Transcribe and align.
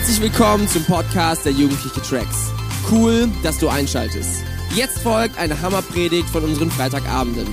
Herzlich 0.00 0.22
willkommen 0.22 0.66
zum 0.66 0.82
Podcast 0.86 1.44
der 1.44 1.52
Jugendliche 1.52 2.00
Tracks. 2.00 2.50
Cool, 2.90 3.28
dass 3.42 3.58
du 3.58 3.68
einschaltest. 3.68 4.42
Jetzt 4.74 5.00
folgt 5.00 5.36
eine 5.36 5.60
Hammerpredigt 5.60 6.26
von 6.26 6.42
unseren 6.42 6.70
Freitagabenden. 6.70 7.46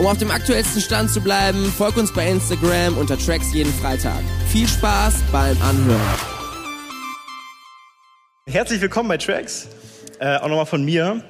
Um 0.00 0.06
auf 0.06 0.18
dem 0.18 0.32
aktuellsten 0.32 0.82
Stand 0.82 1.10
zu 1.10 1.20
bleiben, 1.20 1.66
folg 1.66 1.96
uns 1.96 2.12
bei 2.12 2.28
Instagram 2.28 2.98
unter 2.98 3.16
Tracks 3.16 3.54
jeden 3.54 3.72
Freitag. 3.72 4.24
Viel 4.48 4.66
Spaß 4.66 5.22
beim 5.30 5.56
Anhören. 5.62 6.00
Herzlich 8.48 8.80
willkommen 8.80 9.08
bei 9.08 9.16
Tracks, 9.16 9.68
äh, 10.18 10.38
auch 10.38 10.48
nochmal 10.48 10.66
von 10.66 10.84
mir. 10.84 11.22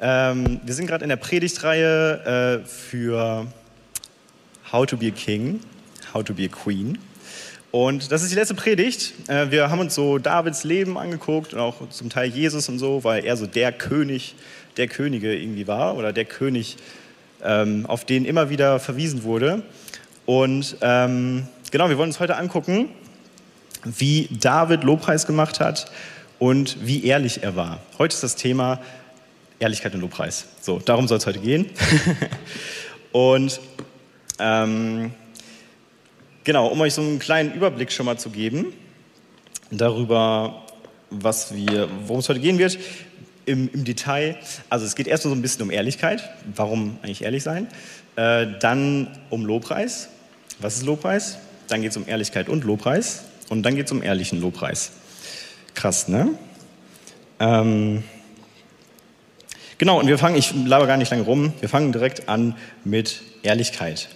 Ähm, 0.00 0.60
wir 0.62 0.74
sind 0.74 0.86
gerade 0.86 1.02
in 1.02 1.08
der 1.08 1.16
Predigtreihe 1.16 2.62
äh, 2.62 2.68
für 2.68 3.48
How 4.70 4.86
to 4.86 4.96
be 4.96 5.08
a 5.08 5.10
King, 5.10 5.58
How 6.14 6.22
to 6.22 6.32
be 6.32 6.44
a 6.44 6.48
Queen. 6.48 6.96
Und 7.72 8.12
das 8.12 8.22
ist 8.22 8.30
die 8.30 8.36
letzte 8.36 8.54
Predigt. 8.54 9.14
Äh, 9.28 9.50
wir 9.50 9.70
haben 9.70 9.80
uns 9.80 9.94
so 9.94 10.18
Davids 10.18 10.62
Leben 10.62 10.98
angeguckt 10.98 11.54
und 11.54 11.60
auch 11.60 11.88
zum 11.88 12.10
Teil 12.10 12.28
Jesus 12.28 12.68
und 12.68 12.78
so, 12.78 13.02
weil 13.02 13.24
er 13.24 13.34
so 13.38 13.46
der 13.46 13.72
König 13.72 14.34
der 14.76 14.88
Könige 14.88 15.34
irgendwie 15.34 15.66
war 15.66 15.96
oder 15.96 16.12
der 16.12 16.26
König, 16.26 16.76
ähm, 17.42 17.86
auf 17.86 18.04
den 18.04 18.26
immer 18.26 18.50
wieder 18.50 18.78
verwiesen 18.78 19.22
wurde. 19.22 19.62
Und 20.26 20.76
ähm, 20.82 21.48
genau, 21.70 21.88
wir 21.88 21.96
wollen 21.96 22.10
uns 22.10 22.20
heute 22.20 22.36
angucken, 22.36 22.90
wie 23.84 24.28
David 24.30 24.84
Lobpreis 24.84 25.26
gemacht 25.26 25.58
hat 25.58 25.90
und 26.38 26.76
wie 26.86 27.06
ehrlich 27.06 27.42
er 27.42 27.56
war. 27.56 27.80
Heute 27.96 28.12
ist 28.12 28.22
das 28.22 28.36
Thema 28.36 28.80
Ehrlichkeit 29.60 29.94
und 29.94 30.02
Lobpreis. 30.02 30.44
So, 30.60 30.78
darum 30.78 31.08
soll 31.08 31.16
es 31.16 31.26
heute 31.26 31.40
gehen. 31.40 31.70
und 33.12 33.60
ähm, 34.38 35.12
Genau, 36.44 36.66
um 36.66 36.80
euch 36.80 36.94
so 36.94 37.02
einen 37.02 37.18
kleinen 37.18 37.54
Überblick 37.54 37.92
schon 37.92 38.06
mal 38.06 38.18
zu 38.18 38.30
geben 38.30 38.72
darüber, 39.70 40.62
was 41.10 41.54
wir, 41.54 41.88
worum 42.06 42.20
es 42.20 42.28
heute 42.28 42.40
gehen 42.40 42.58
wird, 42.58 42.78
im, 43.46 43.70
im 43.72 43.84
Detail. 43.84 44.36
Also 44.68 44.86
es 44.86 44.94
geht 44.94 45.06
erstmal 45.06 45.34
so 45.34 45.38
ein 45.38 45.42
bisschen 45.42 45.62
um 45.62 45.70
Ehrlichkeit. 45.70 46.28
Warum 46.54 46.98
eigentlich 47.02 47.22
ehrlich 47.22 47.42
sein? 47.42 47.66
Äh, 48.16 48.46
dann 48.60 49.18
um 49.30 49.44
Lobpreis. 49.44 50.08
Was 50.58 50.76
ist 50.76 50.84
Lobpreis? 50.84 51.38
Dann 51.68 51.82
geht 51.82 51.92
es 51.92 51.96
um 51.96 52.06
Ehrlichkeit 52.06 52.48
und 52.48 52.64
Lobpreis. 52.64 53.24
Und 53.48 53.62
dann 53.62 53.74
geht 53.74 53.86
es 53.86 53.92
um 53.92 54.02
ehrlichen 54.02 54.40
Lobpreis. 54.40 54.92
Krass, 55.74 56.08
ne? 56.08 56.30
Ähm, 57.40 58.04
genau, 59.78 59.98
und 59.98 60.06
wir 60.06 60.18
fangen, 60.18 60.36
ich 60.36 60.54
laber 60.66 60.86
gar 60.86 60.96
nicht 60.96 61.10
lange 61.10 61.22
rum, 61.22 61.52
wir 61.60 61.68
fangen 61.68 61.92
direkt 61.92 62.28
an 62.28 62.56
mit 62.84 63.22
Ehrlichkeit. 63.42 64.08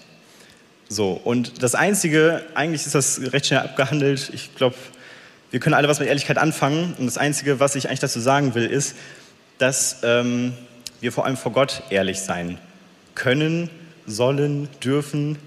So, 0.89 1.13
und 1.13 1.63
das 1.63 1.75
Einzige, 1.75 2.45
eigentlich 2.55 2.87
ist 2.87 2.95
das 2.95 3.21
recht 3.33 3.47
schnell 3.47 3.61
abgehandelt. 3.61 4.31
Ich 4.33 4.55
glaube, 4.55 4.77
wir 5.51 5.59
können 5.59 5.75
alle 5.75 5.89
was 5.89 5.99
mit 5.99 6.09
Ehrlichkeit 6.09 6.39
anfangen. 6.39 6.95
Und 6.99 7.07
das 7.07 7.19
Einzige, 7.19 7.59
was 7.59 7.75
ich 7.75 7.89
eigentlich 7.89 8.01
dazu 8.01 8.21
sagen 8.21 8.55
will, 8.55 8.67
ist, 8.67 8.95
dass 9.59 9.99
ähm, 10.05 10.53
wir 11.01 11.13
vor 11.13 11.25
allem 11.25 11.37
vor 11.37 11.53
Gott 11.53 11.83
ehrlich 11.91 12.21
sein 12.21 12.59
können, 13.15 13.69
sollen, 14.07 14.69
dürfen 14.83 15.39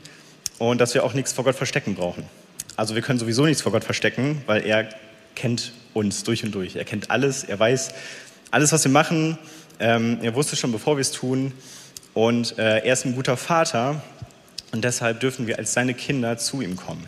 und 0.58 0.82
dass 0.82 0.94
wir 0.94 1.04
auch 1.04 1.14
nichts 1.14 1.32
vor 1.32 1.46
Gott 1.46 1.56
verstecken 1.56 1.96
brauchen. 1.96 2.24
Also 2.76 2.96
wir 2.96 3.02
können 3.02 3.20
sowieso 3.20 3.46
nichts 3.46 3.62
vor 3.62 3.72
Gott 3.72 3.84
verstecken, 3.84 4.42
weil 4.46 4.66
er 4.66 4.90
kennt 5.36 5.74
uns 5.94 6.24
durch 6.24 6.44
und 6.44 6.54
durch. 6.54 6.76
Er 6.76 6.86
kennt 6.86 7.12
alles, 7.12 7.44
er 7.46 7.60
weiß 7.60 7.90
alles, 8.52 8.72
was 8.72 8.84
wir 8.84 8.92
machen. 8.92 9.38
Ähm, 9.80 10.20
er 10.22 10.36
wusste 10.36 10.56
schon, 10.56 10.72
bevor 10.72 10.98
wir 10.98 11.02
es 11.02 11.12
tun. 11.12 11.54
Und 12.14 12.58
äh, 12.58 12.80
er 12.80 12.94
ist 12.94 13.06
ein 13.06 13.16
guter 13.16 13.38
Vater, 13.38 14.02
und 14.72 14.84
deshalb 14.84 15.20
dürfen 15.20 15.48
wir 15.48 15.58
als 15.58 15.74
seine 15.74 15.94
Kinder 15.94 16.38
zu 16.38 16.62
ihm 16.62 16.76
kommen. 16.76 17.06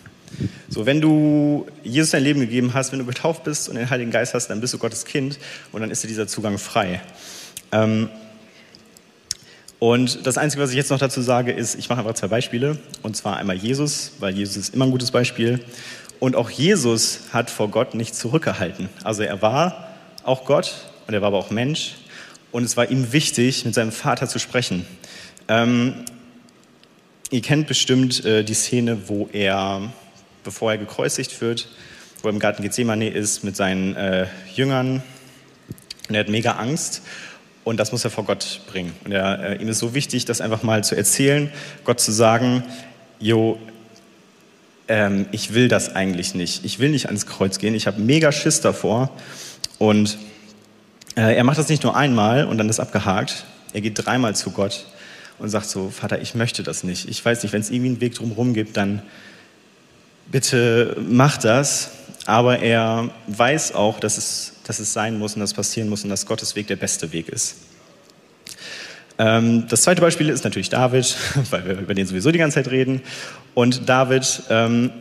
So, 0.70 0.86
wenn 0.86 1.02
du 1.02 1.68
Jesus 1.84 2.12
dein 2.12 2.24
Leben 2.24 2.40
gegeben 2.40 2.74
hast, 2.74 2.92
wenn 2.92 3.00
du 3.00 3.06
getauft 3.06 3.44
bist 3.44 3.70
und 3.70 3.76
den 3.76 3.90
Heiligen 3.90 4.12
Geist 4.12 4.34
hast, 4.34 4.48
dann 4.48 4.62
bist 4.62 4.74
du 4.74 4.78
Gottes 4.78 5.06
Kind 5.06 5.38
und 5.72 5.82
dann 5.82 5.92
ist 5.92 6.04
dir 6.04 6.08
dieser 6.08 6.28
Zugang 6.28 6.58
frei. 6.58 7.02
Ähm, 7.72 8.10
und 9.80 10.28
das 10.28 10.38
Einzige, 10.38 10.62
was 10.62 10.70
ich 10.70 10.76
jetzt 10.76 10.92
noch 10.92 11.00
dazu 11.00 11.22
sage, 11.22 11.52
ist, 11.52 11.76
ich 11.76 11.90
mache 11.90 12.00
einfach 12.00 12.14
zwei 12.14 12.28
Beispiele. 12.28 12.78
Und 13.02 13.18
zwar 13.18 13.38
einmal 13.38 13.56
Jesus, 13.56 14.12
weil 14.20 14.36
Jesus 14.36 14.56
ist 14.56 14.76
immer 14.76 14.86
ein 14.86 14.92
gutes 14.92 15.10
Beispiel. 15.10 15.60
Und 16.20 16.36
auch 16.36 16.52
Jesus 16.52 17.22
hat 17.34 17.50
vor 17.50 17.70
Gott 17.70 17.96
nicht 17.96 18.14
zurückgehalten. 18.16 18.90
Also 19.04 19.24
er 19.24 19.42
war 19.42 19.88
auch 20.24 20.46
Gott 20.46 20.86
und 21.08 21.16
er 21.16 21.22
war 21.22 21.30
aber 21.30 21.40
auch 21.40 21.50
Mensch. 21.50 21.96
Und 22.52 22.64
es 22.64 22.78
war 22.78 22.92
ihm 22.92 23.12
wichtig, 23.12 23.66
mit 23.66 23.74
seinem 23.74 23.92
Vater 23.92 24.28
zu 24.28 24.38
sprechen. 24.38 24.86
Ähm, 25.48 26.06
Ihr 27.34 27.42
kennt 27.42 27.66
bestimmt 27.68 28.26
äh, 28.26 28.44
die 28.44 28.54
Szene, 28.54 29.08
wo 29.08 29.30
er, 29.32 29.94
bevor 30.44 30.74
er 30.74 30.78
gekreuzigt 30.78 31.40
wird, 31.40 31.70
wo 32.22 32.28
er 32.28 32.34
im 32.34 32.40
Garten 32.40 32.62
Gethsemane 32.62 33.08
ist 33.08 33.46
mit 33.46 33.56
seinen 33.56 33.96
äh, 33.96 34.28
Jüngern 34.54 35.02
und 36.10 36.16
er 36.16 36.20
hat 36.20 36.28
mega 36.28 36.58
Angst 36.58 37.04
und 37.64 37.78
das 37.78 37.94
muss 37.94 38.04
er 38.04 38.12
vor 38.12 38.26
Gott 38.26 38.60
bringen. 38.68 38.92
Und 39.06 39.14
er, 39.14 39.52
äh, 39.52 39.62
ihm 39.62 39.70
ist 39.70 39.80
so 39.80 39.94
wichtig, 39.94 40.26
das 40.26 40.42
einfach 40.42 40.62
mal 40.64 40.84
zu 40.84 40.98
erzählen, 40.98 41.50
Gott 41.86 42.02
zu 42.02 42.12
sagen, 42.12 42.66
jo, 43.18 43.58
ähm, 44.90 45.26
ich 45.32 45.54
will 45.54 45.70
das 45.70 45.96
eigentlich 45.96 46.36
nicht. 46.36 46.66
Ich 46.66 46.80
will 46.80 46.90
nicht 46.90 47.06
ans 47.06 47.28
Kreuz 47.28 47.60
gehen. 47.60 47.76
Ich 47.76 47.88
habe 47.88 48.02
mega 48.02 48.34
Schiss 48.34 48.60
davor. 48.60 49.10
Und 49.78 50.18
äh, 51.16 51.34
er 51.38 51.46
macht 51.46 51.60
das 51.60 51.70
nicht 51.70 51.84
nur 51.84 51.96
einmal 51.96 52.44
und 52.44 52.58
dann 52.58 52.68
ist 52.68 52.82
abgehakt. 52.82 53.46
Er 53.72 53.80
geht 53.80 54.06
dreimal 54.06 54.36
zu 54.36 54.52
Gott 54.52 54.86
und 55.42 55.50
sagt 55.50 55.68
so, 55.68 55.90
Vater, 55.90 56.22
ich 56.22 56.36
möchte 56.36 56.64
das 56.64 56.84
nicht. 56.84 57.10
Ich 57.10 57.24
weiß 57.24 57.42
nicht, 57.44 57.52
wenn 57.52 57.62
es 57.62 57.72
irgendwie 57.72 57.90
einen 57.90 58.02
Weg 58.02 58.16
drumherum 58.16 58.54
gibt, 58.54 58.78
dann 58.78 59.02
bitte 60.32 60.96
mach 61.08 61.38
das. 61.38 61.92
Aber 62.28 62.60
er 62.60 63.10
weiß 63.28 63.74
auch, 63.74 64.00
dass 64.00 64.18
es, 64.18 64.54
dass 64.66 64.80
es 64.80 64.94
sein 64.94 65.18
muss 65.18 65.34
und 65.34 65.40
dass 65.40 65.50
es 65.52 65.56
passieren 65.56 65.90
muss 65.90 66.04
und 66.04 66.10
dass 66.10 66.28
Gottes 66.28 66.56
Weg 66.56 66.68
der 66.68 66.76
beste 66.76 67.12
Weg 67.12 67.30
ist. 67.30 67.56
Ähm, 69.18 69.66
das 69.68 69.82
zweite 69.82 70.02
Beispiel 70.02 70.30
ist 70.30 70.44
natürlich 70.44 70.70
David, 70.70 71.16
weil 71.50 71.66
wir 71.66 71.80
über 71.80 71.96
den 71.96 72.06
sowieso 72.06 72.32
die 72.32 72.38
ganze 72.38 72.56
Zeit 72.56 72.72
reden. 72.72 73.02
Und 73.56 73.90
David 73.90 74.44
ähm, 74.50 74.92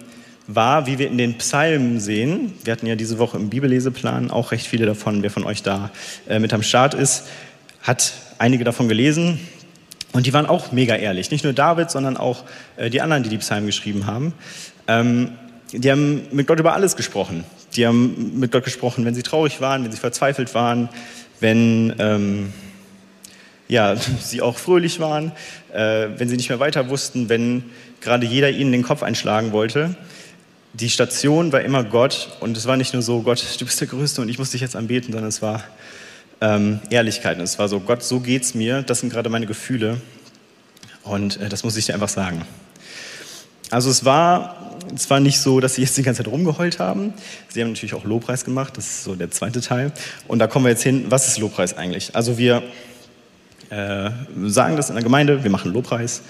war, 0.46 0.86
wie 0.86 0.98
wir 0.98 1.08
in 1.08 1.18
den 1.18 1.36
Psalmen 1.36 2.00
sehen, 2.00 2.54
wir 2.64 2.72
hatten 2.72 2.86
ja 2.86 2.96
diese 2.96 3.18
Woche 3.18 3.36
im 3.36 3.50
Bibelleseplan 3.50 4.30
auch 4.30 4.52
recht 4.52 4.66
viele 4.66 4.86
davon, 4.86 5.22
wer 5.22 5.30
von 5.30 5.44
euch 5.44 5.62
da 5.62 5.90
äh, 6.26 6.38
mit 6.38 6.54
am 6.54 6.62
Start 6.62 6.94
ist, 6.94 7.24
hat 7.82 8.14
einige 8.38 8.64
davon 8.64 8.88
gelesen. 8.88 9.38
Und 10.12 10.26
die 10.26 10.32
waren 10.32 10.46
auch 10.46 10.72
mega 10.72 10.96
ehrlich. 10.96 11.30
Nicht 11.30 11.44
nur 11.44 11.52
David, 11.52 11.90
sondern 11.90 12.16
auch 12.16 12.44
äh, 12.76 12.90
die 12.90 13.00
anderen, 13.00 13.22
die 13.22 13.28
die 13.28 13.38
Psalmen 13.38 13.66
geschrieben 13.66 14.06
haben. 14.06 14.34
Ähm, 14.88 15.32
die 15.72 15.90
haben 15.90 16.22
mit 16.32 16.46
Gott 16.46 16.58
über 16.58 16.74
alles 16.74 16.96
gesprochen. 16.96 17.44
Die 17.74 17.86
haben 17.86 18.38
mit 18.38 18.50
Gott 18.50 18.64
gesprochen, 18.64 19.04
wenn 19.04 19.14
sie 19.14 19.22
traurig 19.22 19.60
waren, 19.60 19.84
wenn 19.84 19.92
sie 19.92 19.98
verzweifelt 19.98 20.54
waren, 20.54 20.88
wenn 21.38 21.94
ähm, 21.98 22.52
ja, 23.68 23.94
sie 24.20 24.42
auch 24.42 24.58
fröhlich 24.58 25.00
waren, 25.00 25.32
äh, 25.72 26.08
wenn 26.16 26.28
sie 26.28 26.36
nicht 26.36 26.48
mehr 26.48 26.60
weiter 26.60 26.88
wussten, 26.90 27.28
wenn 27.28 27.64
gerade 28.00 28.26
jeder 28.26 28.50
ihnen 28.50 28.72
den 28.72 28.82
Kopf 28.82 29.02
einschlagen 29.02 29.52
wollte. 29.52 29.94
Die 30.72 30.90
Station 30.90 31.52
war 31.52 31.62
immer 31.62 31.84
Gott 31.84 32.36
und 32.40 32.56
es 32.56 32.66
war 32.66 32.76
nicht 32.76 32.92
nur 32.92 33.02
so, 33.02 33.22
Gott, 33.22 33.44
du 33.58 33.64
bist 33.64 33.80
der 33.80 33.88
Größte 33.88 34.22
und 34.22 34.28
ich 34.28 34.38
muss 34.38 34.50
dich 34.50 34.60
jetzt 34.60 34.76
anbeten, 34.76 35.12
sondern 35.12 35.28
es 35.28 35.42
war 35.42 35.64
ähm, 36.40 36.80
Ehrlichkeit. 36.90 37.38
Und 37.38 37.44
es 37.44 37.58
war 37.58 37.68
so, 37.68 37.80
Gott, 37.80 38.02
so 38.02 38.20
geht's 38.20 38.54
mir, 38.54 38.82
das 38.82 39.00
sind 39.00 39.12
gerade 39.12 39.28
meine 39.28 39.46
Gefühle. 39.46 40.00
Und 41.02 41.40
äh, 41.40 41.48
das 41.48 41.64
muss 41.64 41.76
ich 41.76 41.86
dir 41.86 41.94
einfach 41.94 42.08
sagen. 42.08 42.42
Also 43.70 43.90
es 43.90 44.04
war 44.04 44.78
zwar 44.96 45.20
nicht 45.20 45.38
so, 45.38 45.60
dass 45.60 45.76
sie 45.76 45.82
jetzt 45.82 45.96
die 45.96 46.02
ganze 46.02 46.22
Zeit 46.22 46.32
rumgeheult 46.32 46.78
haben. 46.78 47.14
Sie 47.48 47.60
haben 47.60 47.68
natürlich 47.68 47.94
auch 47.94 48.04
Lobpreis 48.04 48.44
gemacht, 48.44 48.76
das 48.76 48.86
ist 48.86 49.04
so 49.04 49.14
der 49.14 49.30
zweite 49.30 49.60
Teil. 49.60 49.92
Und 50.26 50.40
da 50.40 50.46
kommen 50.46 50.64
wir 50.64 50.70
jetzt 50.70 50.82
hin, 50.82 51.06
was 51.08 51.28
ist 51.28 51.38
Lobpreis 51.38 51.76
eigentlich? 51.76 52.16
Also 52.16 52.38
wir 52.38 52.62
äh, 53.70 54.10
sagen 54.46 54.76
das 54.76 54.88
in 54.88 54.96
der 54.96 55.04
Gemeinde, 55.04 55.44
wir 55.44 55.50
machen 55.50 55.72
Lobpreis. 55.72 56.22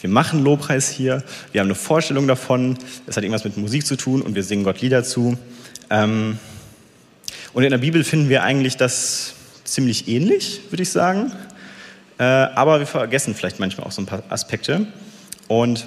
Wir 0.00 0.10
machen 0.10 0.44
Lobpreis 0.44 0.88
hier, 0.88 1.22
wir 1.52 1.60
haben 1.60 1.68
eine 1.68 1.74
Vorstellung 1.74 2.26
davon, 2.28 2.78
es 3.06 3.16
hat 3.16 3.24
irgendwas 3.24 3.44
mit 3.44 3.56
Musik 3.56 3.86
zu 3.86 3.96
tun 3.96 4.22
und 4.22 4.34
wir 4.34 4.44
singen 4.44 4.64
Gott 4.64 4.80
Lieder 4.80 5.04
zu. 5.04 5.36
Ähm, 5.90 6.38
und 7.52 7.62
in 7.62 7.70
der 7.70 7.78
Bibel 7.78 8.04
finden 8.04 8.28
wir 8.28 8.42
eigentlich 8.42 8.76
das 8.76 9.34
ziemlich 9.72 10.08
ähnlich, 10.08 10.60
würde 10.70 10.82
ich 10.82 10.90
sagen. 10.90 11.32
Äh, 12.18 12.24
aber 12.24 12.80
wir 12.80 12.86
vergessen 12.86 13.34
vielleicht 13.34 13.60
manchmal 13.60 13.86
auch 13.86 13.92
so 13.92 14.02
ein 14.02 14.06
paar 14.06 14.22
Aspekte. 14.28 14.86
Und 15.46 15.86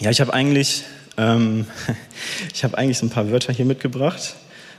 ja, 0.00 0.10
ich 0.10 0.20
habe 0.20 0.32
eigentlich, 0.32 0.84
ähm, 1.16 1.66
ich 2.54 2.64
habe 2.64 2.76
eigentlich 2.78 2.98
so 2.98 3.06
ein 3.06 3.10
paar 3.10 3.30
Wörter 3.30 3.52
hier 3.52 3.64
mitgebracht 3.64 4.36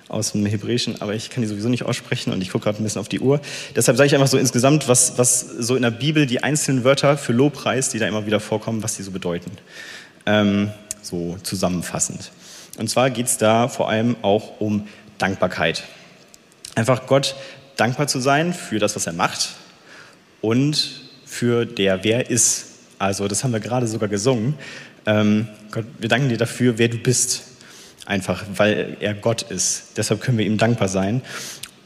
aus 0.07 0.33
dem 0.33 0.45
Hebräischen, 0.45 1.01
aber 1.01 1.15
ich 1.15 1.29
kann 1.29 1.41
die 1.41 1.47
sowieso 1.47 1.69
nicht 1.69 1.83
aussprechen 1.83 2.31
und 2.31 2.41
ich 2.41 2.51
gucke 2.51 2.65
gerade 2.65 2.81
ein 2.81 2.83
bisschen 2.83 3.01
auf 3.01 3.09
die 3.09 3.19
Uhr. 3.19 3.39
Deshalb 3.75 3.97
sage 3.97 4.07
ich 4.07 4.15
einfach 4.15 4.27
so 4.27 4.37
insgesamt, 4.37 4.87
was, 4.87 5.17
was 5.17 5.41
so 5.41 5.75
in 5.75 5.81
der 5.81 5.91
Bibel 5.91 6.25
die 6.25 6.43
einzelnen 6.43 6.83
Wörter 6.83 7.17
für 7.17 7.33
Lobpreis, 7.33 7.89
die 7.89 7.99
da 7.99 8.07
immer 8.07 8.25
wieder 8.25 8.39
vorkommen, 8.39 8.83
was 8.83 8.95
die 8.95 9.03
so 9.03 9.11
bedeuten. 9.11 9.51
Ähm, 10.25 10.71
so 11.01 11.37
zusammenfassend. 11.43 12.31
Und 12.77 12.89
zwar 12.89 13.09
geht 13.09 13.27
es 13.27 13.37
da 13.37 13.67
vor 13.67 13.89
allem 13.89 14.15
auch 14.21 14.59
um 14.59 14.87
Dankbarkeit. 15.17 15.83
Einfach 16.75 17.07
Gott 17.07 17.35
dankbar 17.75 18.07
zu 18.07 18.19
sein 18.19 18.53
für 18.53 18.79
das, 18.79 18.95
was 18.95 19.07
er 19.07 19.13
macht 19.13 19.55
und 20.41 21.01
für 21.25 21.65
der, 21.65 22.03
wer 22.03 22.17
er 22.17 22.29
ist. 22.29 22.67
Also 22.99 23.27
das 23.27 23.43
haben 23.43 23.53
wir 23.53 23.59
gerade 23.59 23.87
sogar 23.87 24.09
gesungen. 24.09 24.55
Ähm, 25.05 25.47
Gott, 25.71 25.85
wir 25.99 26.09
danken 26.09 26.29
dir 26.29 26.37
dafür, 26.37 26.77
wer 26.77 26.87
du 26.87 26.97
bist. 26.97 27.43
einfach 28.05 28.45
weil 28.55 28.97
er 28.99 29.13
Gott 29.13 29.41
ist. 29.43 29.97
Deshalb 29.97 30.21
können 30.21 30.37
wir 30.37 30.45
ihm 30.45 30.57
dankbar 30.57 30.87
sein. 30.87 31.21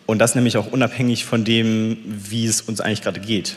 Und 0.05 0.19
das 0.19 0.35
nämlich 0.35 0.57
auch 0.57 0.71
unabhängig 0.71 1.25
von 1.25 1.43
dem, 1.43 1.97
wie 2.03 2.45
es 2.45 2.61
uns 2.61 2.81
eigentlich 2.81 3.01
gerade 3.01 3.19
geht. 3.19 3.55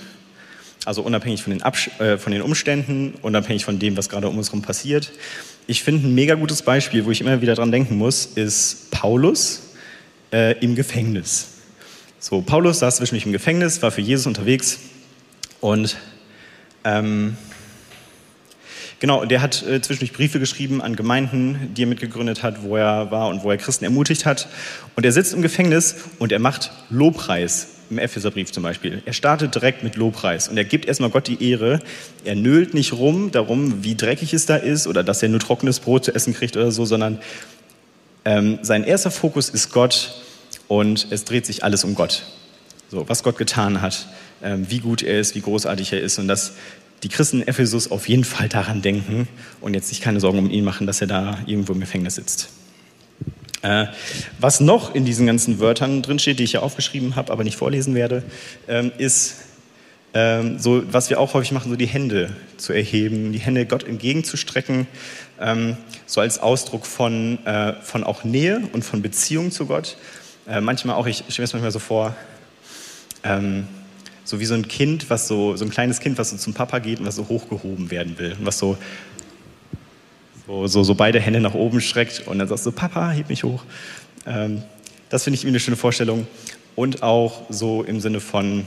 Also 0.84 1.02
unabhängig 1.02 1.42
von 1.42 1.52
den, 1.52 1.62
Absch 1.62 1.90
äh, 1.98 2.18
von 2.18 2.32
den 2.32 2.42
Umständen, 2.42 3.14
unabhängig 3.22 3.64
von 3.64 3.78
dem, 3.78 3.96
was 3.96 4.08
gerade 4.08 4.28
um 4.28 4.36
uns 4.36 4.48
herum 4.48 4.62
passiert. 4.62 5.12
Ich 5.66 5.82
finde 5.82 6.08
ein 6.08 6.14
mega 6.14 6.34
gutes 6.34 6.62
Beispiel, 6.62 7.04
wo 7.04 7.10
ich 7.10 7.20
immer 7.20 7.40
wieder 7.40 7.54
dran 7.54 7.70
denken 7.70 7.96
muss, 7.96 8.26
ist 8.26 8.90
Paulus 8.90 9.62
äh, 10.32 10.58
im 10.58 10.74
Gefängnis. 10.74 11.51
So, 12.24 12.40
Paulus 12.40 12.78
saß 12.78 12.98
zwischendurch 12.98 13.26
im 13.26 13.32
Gefängnis, 13.32 13.82
war 13.82 13.90
für 13.90 14.00
Jesus 14.00 14.28
unterwegs 14.28 14.78
und 15.60 15.96
ähm, 16.84 17.36
Genau, 19.00 19.24
der 19.24 19.42
hat 19.42 19.66
äh, 19.66 19.82
zwischendurch 19.82 20.12
Briefe 20.12 20.38
geschrieben 20.38 20.80
an 20.80 20.94
Gemeinden, 20.94 21.74
die 21.74 21.82
er 21.82 21.88
mitgegründet 21.88 22.44
hat, 22.44 22.62
wo 22.62 22.76
er 22.76 23.10
war 23.10 23.26
und 23.26 23.42
wo 23.42 23.50
er 23.50 23.56
Christen 23.56 23.84
ermutigt 23.84 24.24
hat. 24.24 24.46
Und 24.94 25.04
er 25.04 25.10
sitzt 25.10 25.34
im 25.34 25.42
Gefängnis 25.42 25.96
und 26.20 26.30
er 26.30 26.38
macht 26.38 26.70
Lobpreis 26.90 27.66
im 27.90 27.98
Epheserbrief 27.98 28.52
zum 28.52 28.62
Beispiel. 28.62 29.02
Er 29.04 29.14
startet 29.14 29.56
direkt 29.56 29.82
mit 29.82 29.96
Lobpreis 29.96 30.46
und 30.46 30.56
er 30.56 30.64
gibt 30.64 30.84
erstmal 30.84 31.10
Gott 31.10 31.26
die 31.26 31.50
Ehre. 31.50 31.80
Er 32.24 32.36
nölt 32.36 32.72
nicht 32.72 32.92
rum 32.92 33.32
darum, 33.32 33.82
wie 33.82 33.96
dreckig 33.96 34.32
es 34.32 34.46
da 34.46 34.54
ist 34.54 34.86
oder 34.86 35.02
dass 35.02 35.24
er 35.24 35.28
nur 35.28 35.40
trockenes 35.40 35.80
Brot 35.80 36.04
zu 36.04 36.14
essen 36.14 36.34
kriegt 36.34 36.56
oder 36.56 36.70
so, 36.70 36.84
sondern 36.84 37.18
ähm, 38.24 38.60
sein 38.62 38.84
erster 38.84 39.10
Fokus 39.10 39.48
ist 39.48 39.72
Gott 39.72 40.22
und 40.72 41.08
es 41.10 41.26
dreht 41.26 41.44
sich 41.44 41.64
alles 41.64 41.84
um 41.84 41.94
Gott. 41.94 42.22
So, 42.88 43.06
was 43.06 43.22
Gott 43.22 43.36
getan 43.36 43.82
hat, 43.82 44.08
ähm, 44.42 44.64
wie 44.70 44.78
gut 44.78 45.02
er 45.02 45.20
ist, 45.20 45.34
wie 45.34 45.42
großartig 45.42 45.92
er 45.92 46.00
ist 46.00 46.18
und 46.18 46.28
das 46.28 46.54
die 47.02 47.10
Christen 47.10 47.42
in 47.42 47.48
Ephesus 47.48 47.90
auf 47.90 48.08
jeden 48.08 48.24
Fall 48.24 48.48
daran 48.48 48.80
denken 48.80 49.28
und 49.60 49.74
jetzt 49.74 49.90
sich 49.90 50.00
keine 50.00 50.18
Sorgen 50.18 50.38
um 50.38 50.48
ihn 50.48 50.64
machen, 50.64 50.86
dass 50.86 51.02
er 51.02 51.08
da 51.08 51.36
irgendwo 51.44 51.74
im 51.74 51.80
Gefängnis 51.80 52.14
sitzt. 52.14 52.48
Äh, 53.60 53.88
was 54.40 54.60
noch 54.60 54.94
in 54.94 55.04
diesen 55.04 55.26
ganzen 55.26 55.58
Wörtern 55.58 56.00
drinsteht, 56.00 56.38
die 56.38 56.44
ich 56.44 56.52
ja 56.52 56.60
aufgeschrieben 56.60 57.16
habe, 57.16 57.32
aber 57.32 57.44
nicht 57.44 57.56
vorlesen 57.56 57.94
werde, 57.94 58.22
ähm, 58.66 58.92
ist 58.96 59.42
ähm, 60.14 60.58
so, 60.58 60.82
was 60.90 61.10
wir 61.10 61.20
auch 61.20 61.34
häufig 61.34 61.52
machen, 61.52 61.70
so 61.70 61.76
die 61.76 61.86
Hände 61.86 62.34
zu 62.56 62.72
erheben, 62.72 63.32
die 63.32 63.40
Hände 63.40 63.66
Gott 63.66 63.84
entgegenzustrecken, 63.84 64.86
ähm, 65.38 65.76
so 66.06 66.22
als 66.22 66.38
Ausdruck 66.38 66.86
von, 66.86 67.44
äh, 67.44 67.74
von 67.82 68.04
auch 68.04 68.24
Nähe 68.24 68.62
und 68.72 68.84
von 68.86 69.02
Beziehung 69.02 69.50
zu 69.50 69.66
Gott. 69.66 69.98
Äh, 70.48 70.60
manchmal 70.60 70.96
auch, 70.96 71.06
ich 71.06 71.18
stelle 71.28 71.42
mir 71.42 71.44
es 71.44 71.52
manchmal 71.52 71.70
so 71.70 71.78
vor, 71.78 72.16
ähm, 73.22 73.68
so 74.24 74.40
wie 74.40 74.44
so 74.44 74.54
ein 74.54 74.66
Kind, 74.66 75.08
was 75.10 75.28
so, 75.28 75.56
so 75.56 75.64
ein 75.64 75.70
kleines 75.70 76.00
Kind, 76.00 76.18
was 76.18 76.30
so 76.30 76.36
zum 76.36 76.54
Papa 76.54 76.78
geht 76.80 77.00
und 77.00 77.06
was 77.06 77.16
so 77.16 77.28
hochgehoben 77.28 77.90
werden 77.90 78.18
will. 78.18 78.32
Und 78.38 78.46
was 78.46 78.58
so, 78.58 78.76
so, 80.46 80.66
so, 80.66 80.82
so 80.82 80.94
beide 80.94 81.20
Hände 81.20 81.40
nach 81.40 81.54
oben 81.54 81.80
streckt 81.80 82.26
und 82.26 82.38
dann 82.38 82.48
sagst 82.48 82.66
du, 82.66 82.72
Papa, 82.72 83.10
heb 83.10 83.28
mich 83.28 83.44
hoch. 83.44 83.62
Ähm, 84.26 84.62
das 85.10 85.24
finde 85.24 85.38
ich 85.38 85.46
eine 85.46 85.60
schöne 85.60 85.76
Vorstellung. 85.76 86.26
Und 86.74 87.02
auch 87.02 87.42
so 87.50 87.82
im 87.82 88.00
Sinne 88.00 88.20
von, 88.20 88.66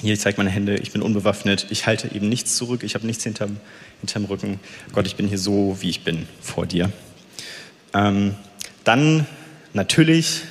hier, 0.00 0.14
ich 0.14 0.20
zeige 0.20 0.38
meine 0.38 0.50
Hände, 0.50 0.76
ich 0.76 0.90
bin 0.90 1.02
unbewaffnet, 1.02 1.66
ich 1.70 1.86
halte 1.86 2.12
eben 2.14 2.28
nichts 2.28 2.56
zurück, 2.56 2.82
ich 2.82 2.94
habe 2.94 3.06
nichts 3.06 3.22
hinterm, 3.24 3.58
hinterm 4.00 4.24
Rücken. 4.24 4.58
Gott, 4.92 5.06
ich 5.06 5.16
bin 5.16 5.28
hier 5.28 5.38
so, 5.38 5.76
wie 5.80 5.90
ich 5.90 6.02
bin, 6.02 6.26
vor 6.40 6.66
dir. 6.66 6.90
Ähm, 7.94 8.34
dann 8.84 9.26
natürlich 9.72 10.42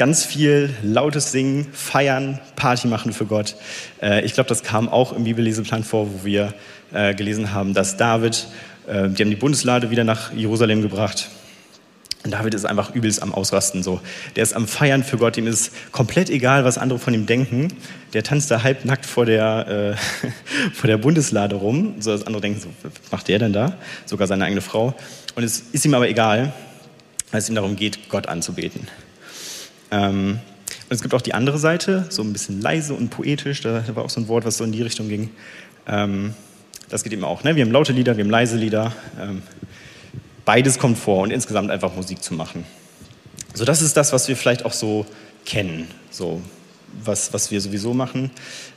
ganz 0.00 0.24
viel 0.24 0.74
lautes 0.82 1.30
Singen, 1.30 1.66
feiern, 1.74 2.40
Party 2.56 2.88
machen 2.88 3.12
für 3.12 3.26
Gott. 3.26 3.54
Äh, 4.00 4.24
ich 4.24 4.32
glaube, 4.32 4.48
das 4.48 4.62
kam 4.62 4.88
auch 4.88 5.12
im 5.12 5.24
Bibelleseplan 5.24 5.84
vor, 5.84 6.08
wo 6.10 6.24
wir 6.24 6.54
äh, 6.94 7.14
gelesen 7.14 7.52
haben, 7.52 7.74
dass 7.74 7.98
David, 7.98 8.46
äh, 8.86 9.10
die 9.10 9.22
haben 9.22 9.28
die 9.28 9.36
Bundeslade 9.36 9.90
wieder 9.90 10.04
nach 10.04 10.32
Jerusalem 10.32 10.80
gebracht. 10.80 11.28
Und 12.24 12.30
David 12.30 12.54
ist 12.54 12.64
einfach 12.64 12.94
übelst 12.94 13.22
am 13.22 13.34
Ausrasten 13.34 13.82
so. 13.82 14.00
Der 14.36 14.42
ist 14.42 14.54
am 14.54 14.66
Feiern 14.66 15.04
für 15.04 15.18
Gott, 15.18 15.36
ihm 15.36 15.46
ist 15.46 15.70
komplett 15.92 16.30
egal, 16.30 16.64
was 16.64 16.78
andere 16.78 16.98
von 16.98 17.12
ihm 17.12 17.26
denken. 17.26 17.68
Der 18.14 18.22
tanzt 18.22 18.50
da 18.50 18.62
halbnackt 18.62 19.04
vor 19.04 19.26
der, 19.26 19.96
äh, 20.24 20.28
vor 20.72 20.88
der 20.88 20.96
Bundeslade 20.96 21.56
rum, 21.56 21.96
so 22.00 22.10
dass 22.10 22.26
andere 22.26 22.40
denken, 22.40 22.58
so, 22.58 22.68
was 22.82 22.92
macht 23.12 23.28
der 23.28 23.38
denn 23.38 23.52
da? 23.52 23.74
Sogar 24.06 24.26
seine 24.26 24.46
eigene 24.46 24.62
Frau. 24.62 24.94
Und 25.34 25.42
es 25.42 25.62
ist 25.72 25.84
ihm 25.84 25.92
aber 25.92 26.08
egal, 26.08 26.54
weil 27.32 27.40
es 27.40 27.50
ihm 27.50 27.54
darum 27.54 27.76
geht, 27.76 28.08
Gott 28.08 28.28
anzubeten. 28.28 28.88
Ähm, 29.90 30.38
und 30.88 30.94
es 30.94 31.02
gibt 31.02 31.14
auch 31.14 31.22
die 31.22 31.34
andere 31.34 31.58
Seite, 31.58 32.06
so 32.10 32.22
ein 32.22 32.32
bisschen 32.32 32.60
leise 32.60 32.94
und 32.94 33.10
poetisch. 33.10 33.60
Da 33.60 33.84
war 33.94 34.04
auch 34.04 34.10
so 34.10 34.20
ein 34.20 34.28
Wort, 34.28 34.44
was 34.44 34.56
so 34.56 34.64
in 34.64 34.72
die 34.72 34.82
Richtung 34.82 35.08
ging. 35.08 35.30
Ähm, 35.86 36.34
das 36.88 37.04
geht 37.04 37.12
eben 37.12 37.24
auch. 37.24 37.44
Ne? 37.44 37.56
Wir 37.56 37.64
haben 37.64 37.72
laute 37.72 37.92
Lieder, 37.92 38.16
wir 38.16 38.24
haben 38.24 38.30
leise 38.30 38.56
Lieder. 38.56 38.92
Ähm, 39.20 39.42
beides 40.44 40.78
kommt 40.78 40.98
vor 40.98 41.22
und 41.22 41.30
insgesamt 41.30 41.70
einfach 41.70 41.94
Musik 41.94 42.22
zu 42.22 42.34
machen. 42.34 42.64
So, 43.54 43.64
das 43.64 43.82
ist 43.82 43.96
das, 43.96 44.12
was 44.12 44.28
wir 44.28 44.36
vielleicht 44.36 44.64
auch 44.64 44.72
so 44.72 45.06
kennen, 45.44 45.88
so 46.10 46.40
was, 47.04 47.32
was 47.32 47.50
wir 47.50 47.60
sowieso 47.60 47.94
machen. 47.94 48.30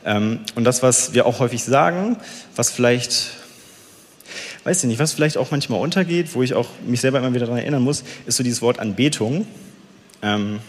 Ähm, 0.06 0.40
und 0.56 0.64
das, 0.64 0.84
was 0.84 1.14
wir 1.14 1.26
auch 1.26 1.40
häufig 1.40 1.64
sagen, 1.64 2.18
was 2.56 2.72
vielleicht, 2.72 3.32
weiß 4.64 4.84
ich 4.84 4.88
nicht, 4.88 5.00
was 5.00 5.14
vielleicht 5.14 5.38
auch 5.38 5.52
manchmal 5.52 5.80
untergeht, 5.80 6.36
wo 6.36 6.44
ich 6.44 6.54
auch 6.54 6.70
mich 6.86 7.02
selber 7.02 7.20
immer 7.20 7.34
wieder 7.34 7.46
daran 7.46 7.60
erinnern 7.60 7.82
muss, 7.82 8.04
ist 8.26 8.38
so 8.38 8.44
dieses 8.44 8.62
Wort 8.62 8.80
Anbetung. 8.80 9.48
Ähm, 10.22 10.60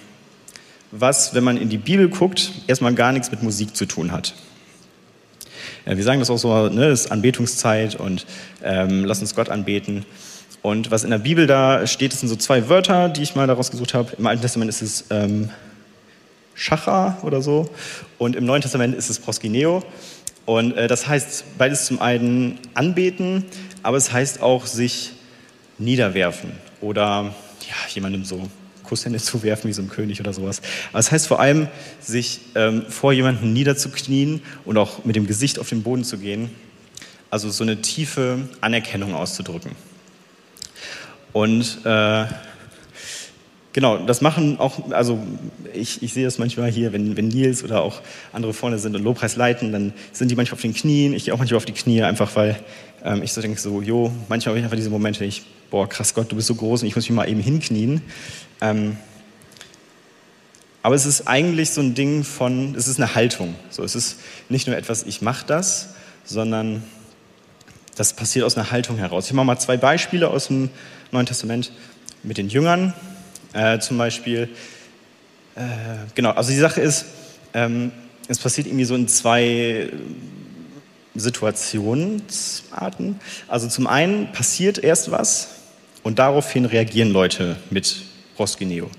was, 0.97 1.35
wenn 1.35 1.43
man 1.43 1.57
in 1.57 1.69
die 1.69 1.79
Bibel 1.79 2.09
guckt, 2.09 2.53
erstmal 2.67 2.95
gar 2.95 3.13
nichts 3.13 3.31
mit 3.31 3.43
Musik 3.43 3.77
zu 3.77 3.85
tun 3.85 4.13
hat. 4.13 4.35
Ja, 5.87 5.97
wir 5.97 6.05
sagen 6.05 6.21
das 6.21 6.31
auch 6.31 6.39
so, 6.39 6.69
ne, 6.69 6.89
das 6.89 7.03
ist 7.03 7.13
Anbetungszeit 7.13 7.97
und 7.97 8.27
ähm, 8.63 9.05
lass 9.05 9.21
uns 9.21 9.35
Gott 9.35 9.49
anbeten. 9.49 10.07
Und 10.63 10.91
was 10.91 11.05
in 11.05 11.11
der 11.11 11.19
Bibel 11.19 11.47
da 11.47 11.87
steht, 11.87 12.13
das 12.13 12.21
sind 12.21 12.29
so 12.29 12.37
zwei 12.37 12.69
Wörter, 12.69 13.09
die 13.09 13.23
ich 13.23 13.35
mal 13.35 13.47
daraus 13.47 13.71
gesucht 13.71 13.93
habe. 13.93 14.13
Im 14.17 14.27
Alten 14.27 14.41
Testament 14.41 14.71
ist 14.71 14.83
es 14.83 15.05
ähm, 15.11 15.51
Schacha 16.55 17.19
oder 17.23 17.43
so 17.43 17.69
und 18.19 18.37
im 18.37 18.47
Neuen 18.47 18.63
Testament 18.63 18.95
ist 18.95 19.11
es 19.11 19.19
Proskineo. 19.19 19.83
Und 20.47 20.77
äh, 20.77 20.87
das 20.87 21.09
heißt 21.09 21.59
beides 21.59 21.87
zum 21.87 22.01
einen 22.01 22.59
anbeten, 22.75 23.45
aber 23.83 23.97
es 23.97 24.13
heißt 24.13 24.41
auch 24.41 24.67
sich 24.67 25.13
niederwerfen 25.79 26.53
oder 26.81 27.35
ja, 27.69 27.75
jemandem 27.93 28.25
so 28.25 28.49
Kusshände 28.95 29.19
zu 29.19 29.43
werfen 29.43 29.69
wie 29.69 29.73
so 29.73 29.83
ein 29.83 29.89
König 29.89 30.21
oder 30.21 30.33
sowas. 30.33 30.63
Aber 30.91 31.01
es 31.01 31.07
das 31.07 31.13
heißt 31.13 31.27
vor 31.27 31.41
allem, 31.41 31.67
sich 32.01 32.41
ähm, 32.55 32.85
vor 32.89 33.13
jemanden 33.13 33.53
niederzuknien 33.53 34.41
und 34.65 34.79
auch 34.79 35.05
mit 35.05 35.17
dem 35.17 35.27
Gesicht 35.27 35.59
auf 35.59 35.69
den 35.69 35.83
Boden 35.83 36.05
zu 36.05 36.17
gehen. 36.17 36.51
Also 37.29 37.51
so 37.51 37.65
eine 37.65 37.83
tiefe 37.83 38.49
Anerkennung 38.61 39.13
auszudrücken. 39.13 39.73
Und 41.33 41.81
äh, 41.85 42.27
genau, 43.73 43.99
das 43.99 44.21
machen 44.21 44.61
auch, 44.61 44.93
also 44.93 45.19
ich, 45.73 46.01
ich 46.05 46.15
sehe 46.15 46.25
das 46.25 46.39
manchmal 46.39 46.71
hier, 46.71 46.93
wenn, 46.93 47.17
wenn 47.17 47.27
Nils 47.27 47.65
oder 47.65 47.83
auch 47.83 48.01
andere 48.33 48.55
vorne 48.55 48.79
sind 48.79 48.95
und 48.95 49.03
Lobpreis 49.03 49.35
leiten, 49.35 49.73
dann 49.73 49.93
sind 50.13 50.31
die 50.31 50.37
manchmal 50.37 50.55
auf 50.55 50.63
den 50.63 50.75
Knien. 50.75 51.15
Ich 51.15 51.25
gehe 51.25 51.35
auch 51.35 51.39
manchmal 51.39 51.57
auf 51.57 51.65
die 51.65 51.73
Knie, 51.73 52.05
einfach 52.05 52.37
weil 52.37 52.55
ähm, 53.05 53.23
ich 53.23 53.33
so 53.33 53.41
denke, 53.41 53.61
so, 53.61 53.83
jo, 53.83 54.11
manchmal 54.29 54.53
habe 54.53 54.59
ich 54.59 54.65
einfach 54.65 54.77
diese 54.77 54.91
Momente, 54.91 55.25
ich, 55.25 55.43
boah, 55.71 55.89
krass 55.89 56.15
Gott, 56.15 56.33
du 56.33 56.37
bist 56.37 56.49
so 56.49 56.55
groß 56.55 56.83
und 56.83 56.89
ich 56.89 56.97
muss 56.97 57.09
mich 57.09 57.15
mal 57.15 57.29
eben 57.29 57.41
hinknien. 57.41 58.03
Ähm, 58.61 58.97
aber 60.83 60.95
es 60.95 61.07
ist 61.07 61.29
eigentlich 61.29 61.71
so 61.71 61.81
ein 61.81 61.95
Ding 61.95 62.25
von, 62.25 62.75
es 62.75 62.89
ist 62.89 62.99
eine 62.99 63.15
Haltung. 63.15 63.55
So, 63.71 63.83
es 63.83 63.95
ist 63.95 64.21
nicht 64.49 64.67
nur 64.67 64.77
etwas, 64.77 65.05
ich 65.05 65.23
mache 65.23 65.47
das, 65.47 65.91
sondern 66.25 66.83
das 67.97 68.13
passiert 68.13 68.45
aus 68.45 68.57
einer 68.57 68.71
Haltung 68.71 68.97
heraus. 68.97 69.27
Ich 69.27 69.33
mache 69.33 69.47
mal 69.47 69.59
zwei 69.59 69.77
Beispiele 69.77 70.29
aus 70.29 70.49
dem 70.49 70.71
Neuen 71.13 71.27
Testament 71.27 71.73
mit 72.23 72.39
den 72.39 72.49
Jüngern. 72.49 72.93
Äh, 73.53 73.79
zum 73.79 73.99
Beispiel, 73.99 74.49
äh, 75.55 75.61
genau, 76.15 76.31
also 76.31 76.51
die 76.51 76.59
Sache 76.59 76.81
ist, 76.81 77.05
ähm, 77.53 77.93
es 78.29 78.39
passiert 78.39 78.67
irgendwie 78.67 78.85
so 78.85 78.95
in 78.95 79.09
zwei 79.09 79.91
Situationsarten. 81.15 83.21
Also 83.49 83.69
zum 83.69 83.87
einen 83.87 84.33
passiert 84.33 84.79
erst 84.79 85.11
was 85.11 85.49
und 86.03 86.19
daraufhin 86.19 86.65
reagieren 86.65 87.11
Leute 87.11 87.57
mit 87.71 87.97
proskineo. 88.37 88.91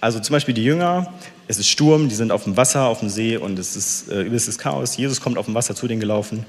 Also 0.00 0.20
zum 0.20 0.34
Beispiel 0.34 0.54
die 0.54 0.64
Jünger, 0.64 1.12
es 1.48 1.58
ist 1.58 1.68
Sturm, 1.68 2.08
die 2.08 2.14
sind 2.14 2.32
auf 2.32 2.44
dem 2.44 2.56
Wasser, 2.56 2.86
auf 2.86 3.00
dem 3.00 3.08
See 3.08 3.36
und 3.36 3.58
es 3.58 3.76
ist 3.76 4.10
äh, 4.10 4.22
übelstes 4.22 4.58
Chaos. 4.58 4.96
Jesus 4.96 5.20
kommt 5.20 5.38
auf 5.38 5.46
dem 5.46 5.54
Wasser 5.54 5.74
zu 5.74 5.88
denen 5.88 6.00
gelaufen, 6.00 6.44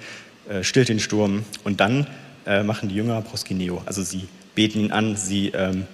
äh, 0.50 0.64
stillt 0.64 0.90
den 0.90 1.00
Sturm 1.00 1.44
und 1.64 1.80
dann 1.80 2.08
äh, 2.46 2.64
machen 2.64 2.90
die 2.90 2.96
Jünger 2.96 3.22
proskineo. 3.22 3.82
Also 3.86 4.04
sie 4.04 4.28
beten 4.54 4.80
ihn 4.80 4.92
an, 4.92 5.16
sie 5.16 5.50
ähm, 5.50 5.86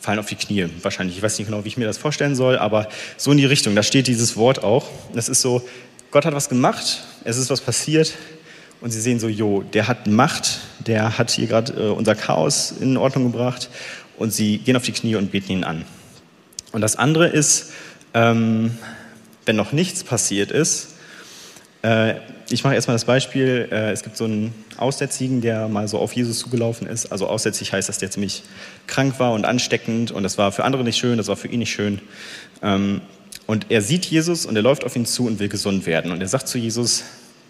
fallen 0.00 0.18
auf 0.18 0.26
die 0.26 0.36
Knie. 0.36 0.66
Wahrscheinlich, 0.82 1.16
ich 1.16 1.22
weiß 1.22 1.38
nicht 1.38 1.48
genau, 1.48 1.64
wie 1.64 1.68
ich 1.68 1.76
mir 1.76 1.86
das 1.86 1.98
vorstellen 1.98 2.36
soll, 2.36 2.58
aber 2.58 2.88
so 3.16 3.32
in 3.32 3.38
die 3.38 3.46
Richtung. 3.46 3.74
Da 3.74 3.82
steht 3.82 4.06
dieses 4.06 4.36
Wort 4.36 4.62
auch. 4.62 4.88
Das 5.14 5.28
ist 5.28 5.40
so, 5.40 5.66
Gott 6.10 6.24
hat 6.24 6.34
was 6.34 6.48
gemacht, 6.48 7.04
es 7.24 7.36
ist 7.36 7.50
was 7.50 7.60
passiert 7.60 8.12
und 8.86 8.92
sie 8.92 9.00
sehen 9.00 9.18
so, 9.18 9.26
jo, 9.26 9.64
der 9.64 9.88
hat 9.88 10.06
Macht, 10.06 10.60
der 10.78 11.18
hat 11.18 11.32
hier 11.32 11.48
gerade 11.48 11.72
äh, 11.72 11.88
unser 11.88 12.14
Chaos 12.14 12.70
in 12.70 12.96
Ordnung 12.96 13.32
gebracht 13.32 13.68
und 14.16 14.32
sie 14.32 14.58
gehen 14.58 14.76
auf 14.76 14.84
die 14.84 14.92
Knie 14.92 15.16
und 15.16 15.32
beten 15.32 15.50
ihn 15.50 15.64
an. 15.64 15.84
Und 16.70 16.82
das 16.82 16.94
andere 16.94 17.26
ist, 17.26 17.72
ähm, 18.14 18.78
wenn 19.44 19.56
noch 19.56 19.72
nichts 19.72 20.04
passiert 20.04 20.52
ist 20.52 20.90
Äh, 21.82 22.14
ich 22.48 22.62
mache 22.62 22.76
erstmal 22.76 22.94
das 22.94 23.06
Beispiel. 23.06 23.68
Äh, 23.72 23.90
es 23.90 24.04
gibt 24.04 24.16
so 24.16 24.22
einen 24.22 24.54
Aussätzigen, 24.76 25.40
der 25.40 25.66
mal 25.66 25.88
so 25.88 25.98
auf 25.98 26.12
Jesus 26.12 26.38
zugelaufen 26.38 26.86
ist. 26.86 27.06
Also 27.06 27.26
aussätzig 27.26 27.72
heißt, 27.72 27.88
dass 27.88 27.98
der 27.98 28.12
ziemlich 28.12 28.44
krank 28.86 29.18
war 29.18 29.32
und 29.32 29.46
ansteckend 29.46 30.12
und 30.12 30.22
das 30.22 30.38
war 30.38 30.52
für 30.52 30.62
andere 30.62 30.84
nicht 30.84 30.96
schön, 30.96 31.18
das 31.18 31.26
war 31.26 31.36
für 31.36 31.48
ihn 31.48 31.58
nicht 31.58 31.72
schön. 31.72 32.00
Ähm, 32.62 33.00
und 33.48 33.66
er 33.68 33.82
sieht 33.82 34.06
Jesus 34.06 34.46
und 34.46 34.54
er 34.54 34.62
läuft 34.62 34.84
auf 34.84 34.94
ihn 34.94 35.06
zu 35.06 35.26
und 35.26 35.40
will 35.40 35.48
gesund 35.48 35.86
werden. 35.86 36.12
Und 36.12 36.20
er 36.20 36.28
sagt 36.28 36.46
zu 36.46 36.56
Jesus, 36.56 37.02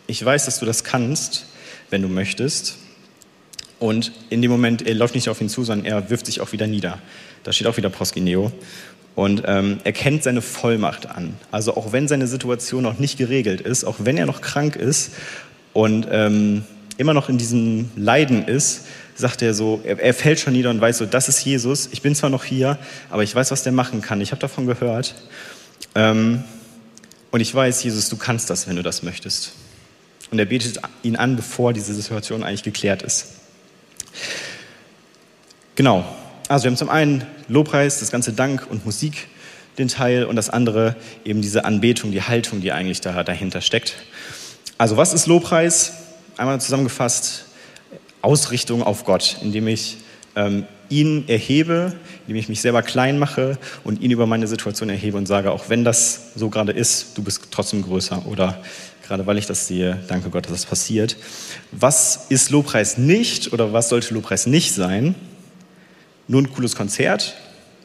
ich 0.07 0.25
weiß, 0.25 0.45
dass 0.45 0.59
du 0.59 0.67
das 0.67 0.85
kannst, 0.85 1.47
wenn 1.91 2.03
du 2.03 2.09
möchtest. 2.09 2.77
Und 3.79 4.13
in 4.31 4.41
dem 4.41 4.51
Moment, 4.51 4.87
er 4.87 4.95
läuft 4.95 5.15
nicht 5.15 5.29
auf 5.29 5.41
ihn 5.41 5.49
zu, 5.49 5.65
sondern 5.65 5.87
er 5.87 6.11
wirft 6.11 6.27
sich 6.27 6.41
auch 6.41 6.53
wieder 6.53 6.67
nieder. 6.67 6.99
Da 7.45 7.53
steht 7.53 7.67
auch 7.67 7.77
wieder 7.77 7.91
Proskineo. 7.91 8.53
Und 9.15 9.43
ähm, 9.47 9.79
er 9.85 9.93
kennt 9.93 10.23
seine 10.23 10.43
Vollmacht 10.43 11.07
an. 11.07 11.35
Also 11.51 11.77
auch 11.77 11.93
wenn 11.93 12.07
seine 12.07 12.27
Situation 12.27 12.83
noch 12.83 12.99
nicht 12.99 13.17
geregelt 13.19 13.61
ist, 13.61 13.85
auch 13.85 13.97
wenn 13.99 14.19
er 14.19 14.27
noch 14.27 14.41
krank 14.41 14.77
ist 14.77 15.13
und 15.73 16.07
ähm, 16.11 16.65
immer 16.99 17.15
noch 17.15 17.29
in 17.29 17.39
diesem 17.39 17.91
Leiden 17.97 18.47
ist, 18.47 18.87
sagt 19.15 19.41
er 19.41 19.55
so, 19.55 19.81
er, 19.85 19.99
er, 19.99 20.13
fällt 20.13 20.41
schon 20.41 20.53
nieder 20.53 20.69
und 20.69 20.81
weiß 20.81 20.99
so, 20.99 21.07
das 21.07 21.29
ist 21.29 21.45
Jesus. 21.45 21.89
Ich 21.93 22.03
bin 22.03 22.15
zwar 22.15 22.29
noch 22.29 22.45
hier, 22.45 22.79
aber 23.09 23.23
ich 23.23 23.35
weiß, 23.35 23.51
was 23.51 23.63
der 23.63 23.73
machen 23.73 24.03
kann. 24.03 24.21
Ich 24.21 24.33
habe 24.33 24.41
davon 24.41 24.67
gehört. 24.67 25.15
Ähm, 25.95 26.45
und 27.31 27.41
ich 27.41 27.55
weiß, 27.55 27.83
Jesus, 27.85 28.11
du 28.11 28.17
kannst 28.17 28.51
das, 28.51 28.69
wenn 28.69 28.77
du 28.77 28.83
das 28.83 29.03
möchtest. 29.03 29.53
Und 30.31 30.39
er 30.39 30.45
betet 30.45 30.81
ihn 31.03 31.17
an, 31.17 31.37
bevor 31.37 31.73
diese 31.73 31.95
Situation 31.95 32.43
eigentlich 32.43 32.63
geklärt 32.63 33.03
ist. 33.03 33.27
Genau. 35.77 36.05
Also 36.49 36.65
wir 36.65 36.71
haben 36.71 36.77
zum 36.77 36.89
einen 36.89 37.27
Lobpreis, 37.49 38.01
das 38.01 38.11
ganze 38.11 38.33
Dank 38.33 38.67
und 38.71 38.85
Musik, 38.85 39.29
den 39.79 39.89
Teil 39.89 40.25
und 40.25 40.37
das 40.37 40.49
andere 40.49 40.97
eben 41.25 41.43
diese 41.43 41.65
Anbetung, 41.65 42.13
die 42.13 42.23
Haltung, 42.23 42.61
die 42.61 42.73
eigentlich 42.73 43.01
da, 43.01 43.23
dahinter 43.23 43.61
steckt. 43.61 43.95
Also 44.79 44.97
was 44.97 45.13
ist 45.13 45.27
Lobpreis? 45.27 45.93
Einmal 46.37 46.61
zusammengefasst, 46.61 47.47
Ausrichtung 48.23 48.83
auf 48.83 49.05
Gott, 49.05 49.39
indem 49.43 49.69
ich 49.69 49.99
ähm, 50.35 50.67
ihn 50.89 51.29
erhebe, 51.29 51.95
indem 52.27 52.37
ich 52.37 52.49
mich 52.49 52.61
selber 52.61 52.83
klein 52.83 53.19
mache 53.19 53.59
und 53.85 54.01
ihn 54.01 54.11
über 54.11 54.27
meine 54.27 54.47
Situation 54.47 54.89
erhebe 54.89 55.17
und 55.17 55.27
sage, 55.27 55.51
auch 55.51 55.69
wenn 55.69 55.85
das 55.85 56.33
so 56.35 56.49
gerade 56.51 56.73
ist, 56.73 57.17
du 57.17 57.23
bist 57.23 57.49
trotzdem 57.51 57.83
größer 57.83 58.27
oder 58.27 58.63
gerade 59.07 59.27
weil 59.27 59.39
ich 59.39 59.47
das 59.47 59.67
sehe, 59.67 60.03
danke 60.09 60.31
Gott, 60.31 60.47
dass 60.47 60.53
das 60.53 60.67
passiert. 60.67 61.17
Was 61.73 62.27
ist 62.29 62.51
Lobpreis 62.51 62.99
nicht 62.99 63.53
oder 63.53 63.73
was 63.73 63.89
sollte 63.89 64.15
Lobpreis 64.15 64.47
nicht 64.47 64.73
sein? 64.73 65.15
Nur 66.29 66.43
ein 66.43 66.53
cooles 66.53 66.75
Konzert, 66.75 67.37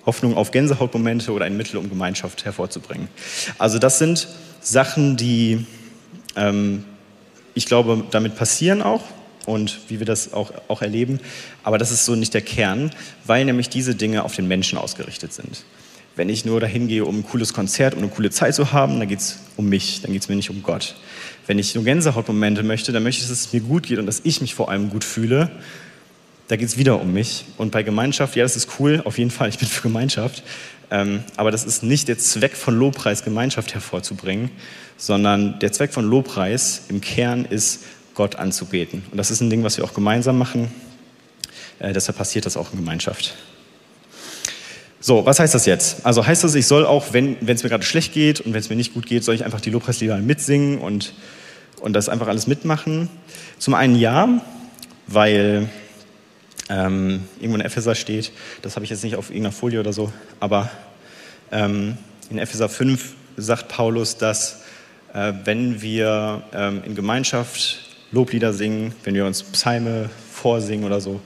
Hoffnung 0.06 0.36
auf 0.36 0.52
Gänsehautmomente 0.52 1.32
oder 1.32 1.46
ein 1.46 1.58
Mittel, 1.58 1.78
um 1.78 1.90
Gemeinschaft 1.90 2.46
hervorzubringen. 2.46 3.08
Also 3.58 3.78
das 3.78 4.00
sind 4.00 4.28
Sachen, 4.62 5.18
die 5.18 5.66
ähm, 6.36 6.86
ich 7.54 7.66
glaube, 7.66 8.06
damit 8.12 8.36
passieren 8.36 8.82
auch 8.82 9.04
und 9.46 9.80
wie 9.90 10.00
wir 10.00 10.06
das 10.06 10.34
auch, 10.34 10.52
auch 10.68 10.82
erleben. 10.82 11.20
Aber 11.64 11.78
das 11.78 11.92
ist 11.92 12.06
so 12.06 12.16
nicht 12.16 12.34
der 12.34 12.42
Kern, 12.42 12.92
weil 13.26 13.46
nämlich 13.46 13.70
diese 13.70 13.96
Dinge 13.96 14.24
auf 14.24 14.36
den 14.36 14.48
Menschen 14.48 14.78
ausgerichtet 14.78 15.34
sind. 15.34 15.64
Wenn 16.22 16.30
ich 16.30 16.46
nur 16.46 16.60
dahin 16.60 16.88
gehe, 16.88 17.04
um 17.04 17.18
ein 17.18 17.24
cooles 17.24 17.52
Konzert 17.52 17.96
und 17.96 18.04
eine 18.04 18.12
coole 18.12 18.30
Zeit 18.30 18.54
zu 18.54 18.72
haben, 18.72 19.00
dann 19.00 19.08
geht 19.08 19.22
es 19.22 19.40
um 19.58 19.68
mich, 19.68 20.02
dann 20.04 20.14
geht 20.14 20.22
es 20.22 20.30
mir 20.30 20.36
nicht 20.36 20.52
um 20.52 20.62
Gott. 20.62 20.94
Wenn 21.48 21.58
ich 21.58 21.74
nur 21.74 21.84
Gänsehautmomente 21.84 22.62
möchte, 22.62 22.92
dann 22.92 23.02
möchte 23.02 23.24
ich, 23.24 23.28
dass 23.28 23.40
es 23.40 23.54
mir 23.54 23.62
gut 23.62 23.88
geht 23.88 23.98
und 23.98 24.06
dass 24.06 24.22
ich 24.24 24.40
mich 24.40 24.54
vor 24.54 24.70
allem 24.70 24.92
gut 24.92 25.04
fühle. 25.04 25.50
Da 26.48 26.58
geht 26.58 26.68
es 26.68 26.78
wieder 26.78 27.02
um 27.02 27.12
mich. 27.12 27.46
Und 27.58 27.72
bei 27.72 27.82
Gemeinschaft, 27.82 28.36
ja, 28.36 28.44
das 28.44 28.56
ist 28.56 28.70
cool, 28.78 29.02
auf 29.04 29.18
jeden 29.18 29.32
Fall, 29.32 29.50
ich 29.50 29.58
bin 29.58 29.68
für 29.68 29.82
Gemeinschaft. 29.82 30.44
Ähm, 30.92 31.24
aber 31.38 31.50
das 31.50 31.64
ist 31.64 31.82
nicht 31.82 32.08
der 32.08 32.20
Zweck 32.20 32.56
von 32.56 32.78
Lobpreis, 32.78 33.24
Gemeinschaft 33.24 33.74
hervorzubringen, 33.74 34.52
sondern 34.98 35.58
der 35.58 35.72
Zweck 35.72 35.92
von 35.92 36.06
Lobpreis 36.06 36.84
im 36.90 37.02
Kern 37.02 37.46
ist, 37.46 37.80
Gott 38.14 38.36
anzubeten. 38.36 39.02
Und 39.10 39.18
das 39.18 39.32
ist 39.32 39.42
ein 39.42 39.50
Ding, 39.50 39.64
was 39.64 39.78
wir 39.78 39.86
auch 39.86 39.96
gemeinsam 39.96 40.38
machen. 40.38 40.72
Äh, 41.80 41.94
deshalb 41.94 42.20
passiert 42.20 42.46
das 42.46 42.58
auch 42.58 42.72
in 42.74 42.78
Gemeinschaft. 42.78 43.34
So, 45.04 45.26
was 45.26 45.40
heißt 45.40 45.56
das 45.56 45.66
jetzt? 45.66 46.06
Also 46.06 46.28
heißt 46.28 46.44
das, 46.44 46.54
ich 46.54 46.68
soll 46.68 46.86
auch, 46.86 47.12
wenn 47.12 47.36
es 47.48 47.64
mir 47.64 47.70
gerade 47.70 47.84
schlecht 47.84 48.14
geht 48.14 48.40
und 48.40 48.54
wenn 48.54 48.60
es 48.60 48.70
mir 48.70 48.76
nicht 48.76 48.94
gut 48.94 49.08
geht, 49.08 49.24
soll 49.24 49.34
ich 49.34 49.44
einfach 49.44 49.60
die 49.60 49.72
Lobpreislieder 49.72 50.18
mitsingen 50.18 50.78
und, 50.78 51.14
und 51.82 51.94
das 51.94 52.08
einfach 52.08 52.28
alles 52.28 52.46
mitmachen? 52.46 53.10
Zum 53.58 53.74
einen 53.74 53.96
ja, 53.96 54.30
weil 55.08 55.68
ähm, 56.70 57.22
irgendwo 57.40 57.56
in 57.56 57.66
Epheser 57.66 57.96
steht, 57.96 58.32
das 58.62 58.76
habe 58.76 58.86
ich 58.86 58.92
jetzt 58.92 59.04
nicht 59.04 59.16
auf 59.16 59.32
irgendeiner 59.32 59.54
Folie 59.54 59.80
oder 59.80 59.92
so, 59.92 60.14
aber 60.40 60.70
ähm, 61.52 61.98
in 62.30 62.38
Epheser 62.38 62.70
5 62.70 63.16
sagt 63.38 63.70
Paulus, 63.70 64.18
dass 64.18 64.62
äh, 65.16 65.34
wenn 65.46 65.82
wir 65.82 66.44
ähm, 66.54 66.84
in 66.86 66.94
Gemeinschaft 66.94 67.80
Loblieder 68.12 68.54
singen, 68.54 68.94
wenn 69.04 69.16
wir 69.16 69.26
uns 69.26 69.42
Psalme 69.42 70.12
vorsingen 70.32 70.86
oder 70.86 71.02
so, 71.02 71.22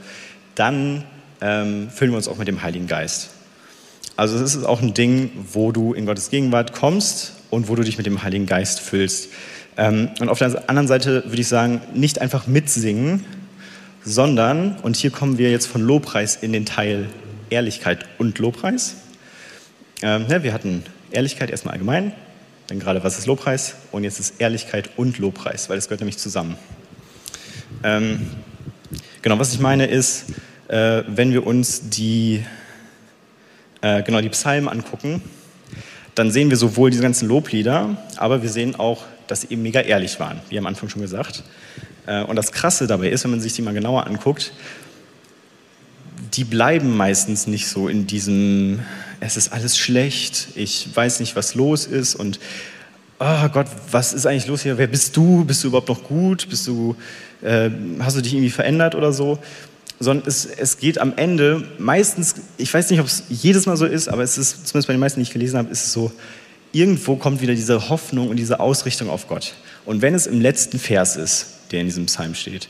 dann 0.56 1.04
ähm, 1.42 1.90
füllen 1.90 2.12
wir 2.12 2.18
uns 2.18 2.30
auch 2.30 2.38
mit 2.38 2.48
dem 2.48 2.62
Heiligen 2.62 2.88
Geist. 2.88 3.35
Also 4.18 4.38
es 4.38 4.56
ist 4.56 4.64
auch 4.64 4.82
ein 4.82 4.94
Ding, 4.94 5.32
wo 5.52 5.72
du 5.72 5.94
in 5.94 6.06
Gottes 6.06 6.30
Gegenwart 6.30 6.72
kommst 6.74 7.34
und 7.50 7.68
wo 7.68 7.76
du 7.76 7.84
dich 7.84 7.98
mit 7.98 8.06
dem 8.06 8.24
Heiligen 8.24 8.46
Geist 8.46 8.80
füllst. 8.80 9.30
Ähm, 9.78 10.10
und 10.20 10.30
auf 10.30 10.40
der 10.40 10.70
anderen 10.70 10.88
Seite 10.88 11.26
würde 11.26 11.42
ich 11.42 11.50
sagen, 11.50 11.82
nicht 11.94 12.22
einfach 12.22 12.48
mitsingen, 12.48 13.26
sondern, 14.04 14.78
und 14.84 14.96
hier 14.96 15.12
kommen 15.12 15.38
wir 15.38 15.52
jetzt 15.52 15.68
von 15.68 15.82
Lobpreis 15.82 16.38
in 16.38 16.54
den 16.54 16.66
Teil 16.66 17.10
Ehrlichkeit 17.50 18.06
und 18.18 18.40
Lobpreis. 18.40 18.96
Ähm, 20.02 20.28
wir 20.30 20.54
hatten 20.54 20.84
Ehrlichkeit 21.12 21.50
erstmal 21.50 21.74
allgemein, 21.74 22.14
dann 22.68 22.80
gerade 22.80 23.04
was 23.04 23.18
ist 23.18 23.26
Lobpreis 23.26 23.76
und 23.92 24.04
jetzt 24.06 24.20
ist 24.20 24.40
Ehrlichkeit 24.40 24.92
und 24.96 25.20
Lobpreis, 25.20 25.70
weil 25.70 25.76
das 25.76 25.88
gehört 25.88 26.02
nämlich 26.02 26.18
zusammen. 26.18 26.56
Ähm, 27.84 28.28
genau, 29.22 29.40
was 29.40 29.54
ich 29.54 29.60
meine 29.60 29.88
ist, 29.88 30.26
äh, 30.70 31.04
wenn 31.08 31.34
wir 31.34 31.46
uns 31.46 31.90
die 31.90 32.46
äh, 33.86 34.02
genau 34.02 34.20
die 34.20 34.30
Psalmen 34.30 34.68
angucken, 34.68 35.22
dann 36.16 36.32
sehen 36.32 36.50
wir 36.50 36.58
sowohl 36.58 36.90
diese 36.90 37.04
ganzen 37.04 37.28
Loblieder, 37.28 37.96
aber 38.18 38.42
wir 38.42 38.50
sehen 38.50 38.76
auch, 38.76 39.04
dass 39.28 39.42
sie 39.42 39.48
eben 39.52 39.62
mega 39.62 39.80
ehrlich 39.80 40.20
waren, 40.20 40.40
wie 40.50 40.58
am 40.58 40.66
Anfang 40.66 40.90
schon 40.90 41.04
gesagt. 41.04 41.44
Äh, 42.08 42.24
und 42.24 42.36
das 42.36 42.52
Krasse 42.52 42.88
dabei 42.88 43.10
ist, 43.10 43.24
wenn 43.26 43.32
man 43.32 43.42
sich 43.42 43.54
die 43.54 43.62
mal 43.62 43.76
genauer 43.76 44.08
anguckt, 44.08 44.54
die 46.34 46.46
bleiben 46.46 46.98
meistens 46.98 47.46
nicht 47.46 47.68
so 47.68 47.88
in 47.88 48.08
diesem, 48.08 48.80
es 49.20 49.38
ist 49.38 49.54
alles 49.54 49.78
schlecht, 49.78 50.48
ich 50.56 50.90
weiß 50.96 51.20
nicht, 51.20 51.36
was 51.36 51.54
los 51.54 51.86
ist 51.86 52.16
und 52.16 52.40
oh 53.20 53.50
Gott, 53.50 53.68
was 53.92 54.14
ist 54.14 54.26
eigentlich 54.26 54.48
los 54.48 54.64
hier? 54.64 54.80
Wer 54.80 54.88
bist 54.88 55.16
du? 55.16 55.46
Bist 55.46 55.64
du 55.64 55.68
überhaupt 55.68 55.90
noch 55.90 56.04
gut? 56.04 56.50
Bist 56.50 56.66
du, 56.66 56.96
äh, 57.44 57.70
hast 58.00 58.18
du 58.18 58.22
dich 58.22 58.34
irgendwie 58.34 58.50
verändert 58.50 58.96
oder 58.96 59.14
so? 59.14 59.38
Sondern 60.00 60.28
es, 60.28 60.46
es 60.46 60.78
geht 60.78 60.98
am 60.98 61.14
Ende 61.16 61.64
meistens, 61.78 62.36
ich 62.58 62.74
weiß 62.74 62.90
nicht, 62.90 63.00
ob 63.00 63.08
es 63.08 63.24
jedes 63.30 63.66
Mal 63.66 63.78
so 63.78 63.86
ist, 63.86 64.08
aber 64.08 64.24
es 64.24 64.38
ist 64.38 64.68
zumindest 64.68 64.88
bei 64.88 64.94
den 64.94 65.00
meisten, 65.00 65.20
die 65.20 65.24
ich 65.24 65.32
gelesen 65.32 65.58
habe, 65.58 65.70
ist 65.70 65.86
es 65.86 65.94
so, 65.94 66.12
irgendwo 66.72 67.16
kommt 67.16 67.42
wieder 67.42 67.54
diese 67.54 67.90
Hoffnung 67.90 68.30
und 68.30 68.38
diese 68.38 68.60
Ausrichtung 68.60 69.10
auf 69.10 69.28
Gott. 69.28 69.54
Und 69.86 70.02
wenn 70.02 70.14
es 70.14 70.28
im 70.28 70.42
letzten 70.42 70.80
Vers 70.80 71.16
ist, 71.16 71.48
der 71.72 71.80
in 71.80 71.88
diesem 71.88 72.08
Psalm 72.08 72.36
steht, 72.36 72.68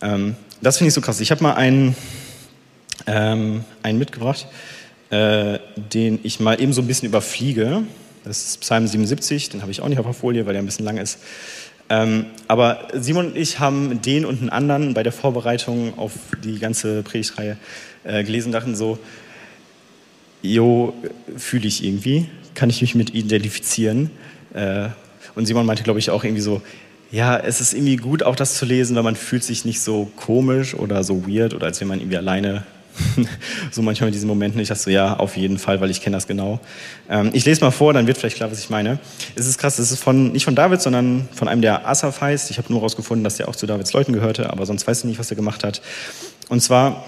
ähm, 0.00 0.34
das 0.62 0.78
finde 0.78 0.88
ich 0.88 0.94
so 0.94 1.00
krass. 1.00 1.20
Ich 1.20 1.30
habe 1.30 1.42
mal 1.42 1.54
einen, 1.54 1.94
ähm, 3.06 3.64
einen 3.82 3.98
mitgebracht, 3.98 4.46
äh, 5.10 5.58
den 5.76 6.20
ich 6.22 6.40
mal 6.40 6.60
eben 6.60 6.72
so 6.72 6.80
ein 6.80 6.86
bisschen 6.86 7.08
überfliege. 7.08 7.82
Das 8.24 8.44
ist 8.44 8.60
Psalm 8.60 8.86
77, 8.86 9.50
den 9.50 9.62
habe 9.62 9.70
ich 9.70 9.80
auch 9.80 9.88
nicht 9.88 9.98
auf 9.98 10.06
der 10.06 10.14
Folie, 10.14 10.46
weil 10.46 10.54
der 10.54 10.62
ein 10.62 10.66
bisschen 10.66 10.84
lang 10.84 10.98
ist. 10.98 11.18
Ähm, 11.90 12.26
aber 12.48 12.88
Simon 12.92 13.28
und 13.28 13.36
ich 13.36 13.58
haben 13.60 14.02
den 14.02 14.24
und 14.24 14.40
einen 14.40 14.50
anderen 14.50 14.94
bei 14.94 15.02
der 15.02 15.12
Vorbereitung 15.12 15.98
auf 15.98 16.12
die 16.44 16.58
ganze 16.58 17.02
Predigtreihe 17.02 17.56
äh, 18.04 18.24
gelesen, 18.24 18.52
dachten 18.52 18.76
so, 18.76 18.98
jo, 20.42 20.94
fühle 21.36 21.66
ich 21.66 21.82
irgendwie, 21.84 22.26
kann 22.54 22.70
ich 22.70 22.82
mich 22.82 22.94
mit 22.94 23.14
identifizieren. 23.14 24.10
Äh, 24.54 24.88
und 25.34 25.46
Simon 25.46 25.66
meinte, 25.66 25.82
glaube 25.82 25.98
ich, 25.98 26.10
auch 26.10 26.24
irgendwie 26.24 26.42
so, 26.42 26.60
ja, 27.10 27.38
es 27.38 27.60
ist 27.60 27.72
irgendwie 27.72 27.96
gut, 27.96 28.22
auch 28.22 28.36
das 28.36 28.58
zu 28.58 28.66
lesen, 28.66 28.94
weil 28.96 29.02
man 29.02 29.16
fühlt 29.16 29.42
sich 29.42 29.64
nicht 29.64 29.80
so 29.80 30.10
komisch 30.16 30.74
oder 30.74 31.02
so 31.04 31.26
weird 31.26 31.54
oder 31.54 31.66
als 31.66 31.80
wenn 31.80 31.88
man 31.88 32.00
irgendwie 32.00 32.18
alleine 32.18 32.64
so 33.70 33.82
manchmal 33.82 34.08
in 34.08 34.12
diesen 34.12 34.28
Momenten. 34.28 34.60
Ich 34.60 34.68
dachte 34.68 34.82
so, 34.82 34.90
ja, 34.90 35.16
auf 35.16 35.36
jeden 35.36 35.58
Fall, 35.58 35.80
weil 35.80 35.90
ich 35.90 36.00
kenne 36.00 36.16
das 36.16 36.26
genau. 36.26 36.60
Ähm, 37.08 37.30
ich 37.32 37.44
lese 37.44 37.62
mal 37.62 37.70
vor, 37.70 37.92
dann 37.92 38.06
wird 38.06 38.18
vielleicht 38.18 38.36
klar, 38.36 38.50
was 38.50 38.58
ich 38.58 38.70
meine. 38.70 38.98
Es 39.34 39.46
ist 39.46 39.58
krass, 39.58 39.78
es 39.78 39.90
ist 39.90 40.02
von, 40.02 40.32
nicht 40.32 40.44
von 40.44 40.54
David, 40.54 40.80
sondern 40.80 41.28
von 41.32 41.48
einem, 41.48 41.62
der 41.62 41.86
Asaf 41.86 42.20
heißt. 42.20 42.50
Ich 42.50 42.58
habe 42.58 42.68
nur 42.70 42.80
herausgefunden, 42.80 43.24
dass 43.24 43.36
der 43.36 43.48
auch 43.48 43.56
zu 43.56 43.66
Davids 43.66 43.92
Leuten 43.92 44.12
gehörte, 44.12 44.50
aber 44.50 44.66
sonst 44.66 44.86
weiß 44.86 44.98
ich 45.00 45.04
nicht, 45.04 45.18
was 45.18 45.30
er 45.30 45.36
gemacht 45.36 45.64
hat. 45.64 45.82
Und 46.48 46.62
zwar 46.62 47.04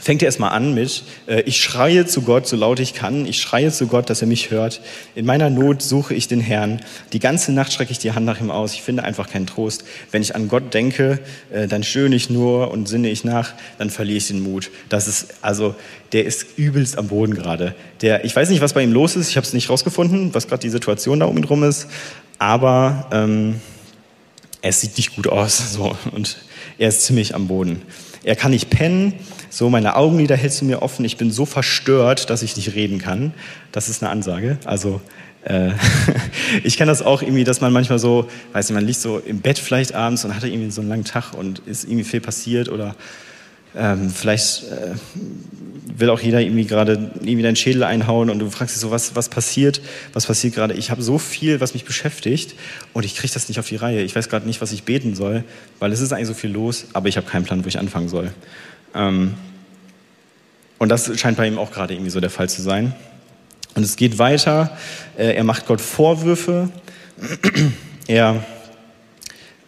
fängt 0.00 0.22
er 0.22 0.26
erstmal 0.26 0.50
an 0.50 0.74
mit, 0.74 1.04
äh, 1.26 1.42
ich 1.42 1.62
schreie 1.62 2.06
zu 2.06 2.22
Gott, 2.22 2.46
so 2.46 2.56
laut 2.56 2.80
ich 2.80 2.94
kann, 2.94 3.26
ich 3.26 3.40
schreie 3.40 3.70
zu 3.70 3.86
Gott, 3.86 4.10
dass 4.10 4.20
er 4.20 4.28
mich 4.28 4.50
hört. 4.50 4.80
In 5.14 5.26
meiner 5.26 5.50
Not 5.50 5.82
suche 5.82 6.14
ich 6.14 6.28
den 6.28 6.40
Herrn. 6.40 6.80
Die 7.12 7.18
ganze 7.18 7.52
Nacht 7.52 7.72
strecke 7.72 7.92
ich 7.92 7.98
die 7.98 8.12
Hand 8.12 8.26
nach 8.26 8.40
ihm 8.40 8.50
aus. 8.50 8.74
Ich 8.74 8.82
finde 8.82 9.04
einfach 9.04 9.28
keinen 9.28 9.46
Trost. 9.46 9.84
Wenn 10.10 10.22
ich 10.22 10.34
an 10.34 10.48
Gott 10.48 10.74
denke, 10.74 11.20
äh, 11.52 11.68
dann 11.68 11.82
stöhne 11.82 12.16
ich 12.16 12.30
nur 12.30 12.70
und 12.70 12.88
sinne 12.88 13.10
ich 13.10 13.24
nach, 13.24 13.52
dann 13.78 13.90
verliere 13.90 14.18
ich 14.18 14.28
den 14.28 14.42
Mut. 14.42 14.70
Das 14.88 15.08
ist, 15.08 15.34
also, 15.42 15.74
der 16.12 16.24
ist 16.24 16.58
übelst 16.58 16.98
am 16.98 17.08
Boden 17.08 17.34
gerade. 17.34 17.74
Der, 18.00 18.24
ich 18.24 18.34
weiß 18.34 18.50
nicht, 18.50 18.60
was 18.60 18.72
bei 18.72 18.82
ihm 18.82 18.92
los 18.92 19.16
ist, 19.16 19.28
ich 19.28 19.36
habe 19.36 19.46
es 19.46 19.52
nicht 19.52 19.70
rausgefunden, 19.70 20.34
was 20.34 20.48
gerade 20.48 20.60
die 20.60 20.70
Situation 20.70 21.20
da 21.20 21.26
oben 21.26 21.42
drum 21.42 21.62
ist, 21.62 21.86
aber 22.38 23.08
ähm, 23.12 23.60
es 24.62 24.80
sieht 24.80 24.96
nicht 24.96 25.16
gut 25.16 25.28
aus. 25.28 25.72
So. 25.80 25.96
Und 26.12 26.38
er 26.78 26.88
ist 26.88 27.04
ziemlich 27.04 27.34
am 27.34 27.48
Boden. 27.48 27.82
Er 28.22 28.36
kann 28.36 28.50
nicht 28.50 28.70
pennen. 28.70 29.14
So, 29.52 29.68
meine 29.68 29.96
Augenlider 29.96 30.36
hältst 30.36 30.60
du 30.60 30.64
mir 30.64 30.80
offen. 30.80 31.04
Ich 31.04 31.16
bin 31.16 31.32
so 31.32 31.44
verstört, 31.44 32.30
dass 32.30 32.42
ich 32.42 32.56
nicht 32.56 32.76
reden 32.76 32.98
kann. 32.98 33.34
Das 33.72 33.88
ist 33.88 34.00
eine 34.00 34.10
Ansage. 34.10 34.58
Also, 34.64 35.00
äh, 35.42 35.70
ich 36.62 36.76
kenne 36.76 36.92
das 36.92 37.02
auch 37.02 37.20
irgendwie, 37.20 37.42
dass 37.42 37.60
man 37.60 37.72
manchmal 37.72 37.98
so, 37.98 38.28
weiß 38.52 38.68
nicht, 38.68 38.76
man 38.76 38.86
liegt 38.86 39.00
so 39.00 39.18
im 39.18 39.40
Bett 39.40 39.58
vielleicht 39.58 39.92
abends 39.92 40.24
und 40.24 40.36
hat 40.36 40.44
irgendwie 40.44 40.70
so 40.70 40.80
einen 40.80 40.88
langen 40.88 41.04
Tag 41.04 41.34
und 41.34 41.58
ist 41.66 41.82
irgendwie 41.82 42.04
viel 42.04 42.20
passiert 42.20 42.68
oder 42.68 42.94
ähm, 43.76 44.10
vielleicht 44.10 44.64
äh, 44.64 44.94
will 45.96 46.10
auch 46.10 46.20
jeder 46.20 46.40
irgendwie 46.40 46.64
gerade 46.64 47.10
irgendwie 47.16 47.42
deinen 47.42 47.56
Schädel 47.56 47.82
einhauen 47.82 48.30
und 48.30 48.38
du 48.38 48.50
fragst 48.50 48.76
dich 48.76 48.80
so, 48.80 48.92
was, 48.92 49.16
was 49.16 49.28
passiert? 49.28 49.80
Was 50.12 50.26
passiert 50.26 50.54
gerade? 50.54 50.74
Ich 50.74 50.92
habe 50.92 51.02
so 51.02 51.18
viel, 51.18 51.60
was 51.60 51.74
mich 51.74 51.84
beschäftigt 51.84 52.54
und 52.92 53.04
ich 53.04 53.16
kriege 53.16 53.32
das 53.32 53.48
nicht 53.48 53.58
auf 53.58 53.68
die 53.68 53.76
Reihe. 53.76 54.02
Ich 54.02 54.14
weiß 54.14 54.28
gerade 54.28 54.46
nicht, 54.46 54.60
was 54.60 54.70
ich 54.70 54.84
beten 54.84 55.16
soll, 55.16 55.42
weil 55.80 55.90
es 55.92 56.00
ist 56.00 56.12
eigentlich 56.12 56.28
so 56.28 56.34
viel 56.34 56.50
los, 56.50 56.86
aber 56.92 57.08
ich 57.08 57.16
habe 57.16 57.26
keinen 57.26 57.44
Plan, 57.44 57.64
wo 57.64 57.68
ich 57.68 57.80
anfangen 57.80 58.08
soll. 58.08 58.30
Ähm, 58.94 59.34
und 60.78 60.88
das 60.88 61.18
scheint 61.18 61.36
bei 61.36 61.46
ihm 61.46 61.58
auch 61.58 61.72
gerade 61.72 61.94
irgendwie 61.94 62.10
so 62.10 62.20
der 62.20 62.30
Fall 62.30 62.48
zu 62.48 62.62
sein. 62.62 62.94
Und 63.74 63.82
es 63.82 63.96
geht 63.96 64.18
weiter. 64.18 64.76
Äh, 65.16 65.34
er 65.34 65.44
macht 65.44 65.66
Gott 65.66 65.80
Vorwürfe. 65.80 66.70
er 68.08 68.44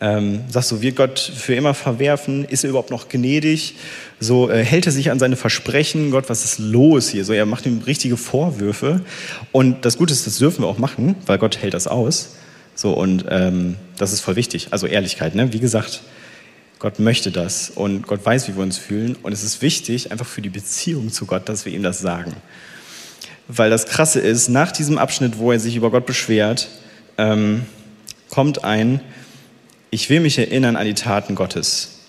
ähm, 0.03 0.41
sagst 0.49 0.73
du, 0.73 0.83
wird 0.83 0.97
Gott 0.97 1.21
für 1.21 1.55
immer 1.55 1.75
verwerfen? 1.75 2.45
Ist 2.45 2.65
er 2.65 2.71
überhaupt 2.71 2.91
noch 2.91 3.09
gnädig? 3.09 3.77
So 4.19 4.51
äh, 4.51 4.65
hält 4.65 4.87
er 4.87 4.93
sich 4.93 5.13
an 5.13 5.21
seine 5.21 5.37
Versprechen? 5.37 6.11
Gott, 6.11 6.29
was 6.29 6.45
ist 6.45 6.59
los 6.59 7.09
hier? 7.09 7.25
So, 7.25 7.33
er 7.33 7.47
macht 7.47 7.67
ihm 7.67 7.83
richtige 7.87 8.17
Vorwürfe. 8.17 9.03
Und 9.53 9.85
das 9.85 9.99
Gute 9.99 10.13
ist, 10.13 10.27
das 10.27 10.39
dürfen 10.39 10.65
wir 10.65 10.67
auch 10.67 10.79
machen, 10.79 11.15
weil 11.27 11.39
Gott 11.39 11.59
hält 11.59 11.75
das 11.75 11.87
aus. 11.87 12.35
So, 12.75 12.95
und 12.95 13.27
ähm, 13.29 13.77
das 13.97 14.13
ist 14.13 14.23
voll 14.23 14.35
wichtig. 14.35 14.69
Also 14.71 14.89
Ehrlichkeit, 14.89 15.37
ne? 15.37 15.53
Wie 15.53 15.61
gesagt, 15.61 16.03
Gott 16.83 16.99
möchte 16.99 17.31
das 17.31 17.71
und 17.71 18.09
Gott 18.09 18.27
weiß, 18.27 18.49
wie 18.49 18.57
wir 18.57 18.63
uns 18.65 18.77
fühlen. 18.77 19.15
Und 19.23 19.31
es 19.31 19.45
ist 19.45 19.63
wichtig, 19.63 20.11
einfach 20.11 20.27
für 20.27 20.43
die 20.43 20.49
Beziehung 20.49 21.13
zu 21.13 21.27
Gott, 21.27 21.49
dass 21.49 21.65
wir 21.65 21.73
ihm 21.73 21.85
das 21.85 22.01
sagen. 22.01 22.35
Weil 23.47 23.71
das 23.71 23.87
Krasse 23.87 24.19
ist, 24.19 24.49
nach 24.49 24.73
diesem 24.73 24.99
Abschnitt, 24.99 25.39
wo 25.39 25.53
er 25.53 25.61
sich 25.61 25.77
über 25.77 25.93
Gott 25.93 26.07
beschwert, 26.07 26.71
ähm, 27.19 27.67
kommt 28.31 28.65
ein, 28.65 29.01
ich 29.91 30.11
will 30.11 30.19
mich 30.19 30.37
erinnern 30.41 30.75
an 30.75 30.85
die 30.85 30.95
Taten 30.95 31.37
Gottes, 31.37 32.01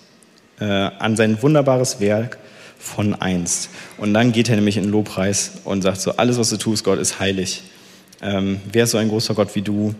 äh, 0.59 0.65
an 0.65 1.15
sein 1.17 1.39
wunderbares 1.43 1.99
Werk 1.99 2.39
von 2.79 3.13
einst. 3.13 3.69
Und 3.99 4.15
dann 4.15 4.31
geht 4.31 4.49
er 4.49 4.55
nämlich 4.55 4.77
in 4.77 4.85
den 4.85 4.91
Lobpreis 4.91 5.51
und 5.65 5.83
sagt 5.83 6.01
so, 6.01 6.17
alles, 6.17 6.39
was 6.39 6.49
du 6.49 6.57
tust, 6.57 6.83
Gott, 6.83 6.97
ist 6.97 7.19
heilig. 7.19 7.61
Ähm, 8.23 8.59
wer 8.71 8.85
ist 8.85 8.91
so 8.91 8.97
ein 8.97 9.09
großer 9.09 9.35
Gott 9.35 9.53
wie 9.53 9.61
du? 9.61 9.93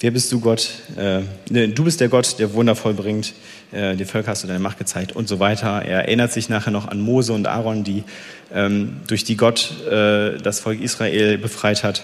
Wer 0.00 0.10
bist 0.10 0.32
du, 0.32 0.40
Gott? 0.40 0.68
Äh, 0.96 1.20
ne, 1.48 1.68
du 1.68 1.84
bist 1.84 2.00
der 2.00 2.08
Gott, 2.08 2.36
der 2.40 2.52
wundervoll 2.54 2.92
bringt. 2.92 3.34
Äh, 3.72 3.96
die 3.96 4.04
Völker 4.04 4.30
hast 4.30 4.44
du 4.44 4.46
deine 4.46 4.58
Macht 4.58 4.78
gezeigt 4.78 5.12
und 5.12 5.28
so 5.28 5.40
weiter. 5.40 5.82
Er 5.82 6.02
erinnert 6.02 6.32
sich 6.32 6.48
nachher 6.48 6.70
noch 6.70 6.88
an 6.88 7.00
Mose 7.00 7.32
und 7.32 7.46
Aaron, 7.46 7.84
die 7.84 8.04
ähm, 8.52 9.00
durch 9.06 9.24
die 9.24 9.36
Gott 9.36 9.72
äh, 9.86 10.38
das 10.38 10.60
Volk 10.60 10.80
Israel 10.80 11.38
befreit 11.38 11.82
hat. 11.82 12.02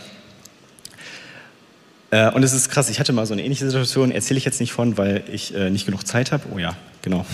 Äh, 2.11 2.31
und 2.31 2.43
es 2.43 2.55
ist 2.55 2.71
krass, 2.71 2.89
ich 2.89 3.01
hatte 3.01 3.13
mal 3.13 3.27
so 3.27 3.35
eine 3.35 3.45
ähnliche 3.45 3.67
Situation, 3.67 4.11
erzähle 4.11 4.39
ich 4.39 4.45
jetzt 4.45 4.61
nicht 4.61 4.73
von, 4.73 4.97
weil 4.97 5.25
ich 5.31 5.55
äh, 5.55 5.71
nicht 5.71 5.85
genug 5.85 6.07
Zeit 6.07 6.33
habe. 6.33 6.45
Oh 6.55 6.59
ja, 6.59 6.75
genau. 7.03 7.27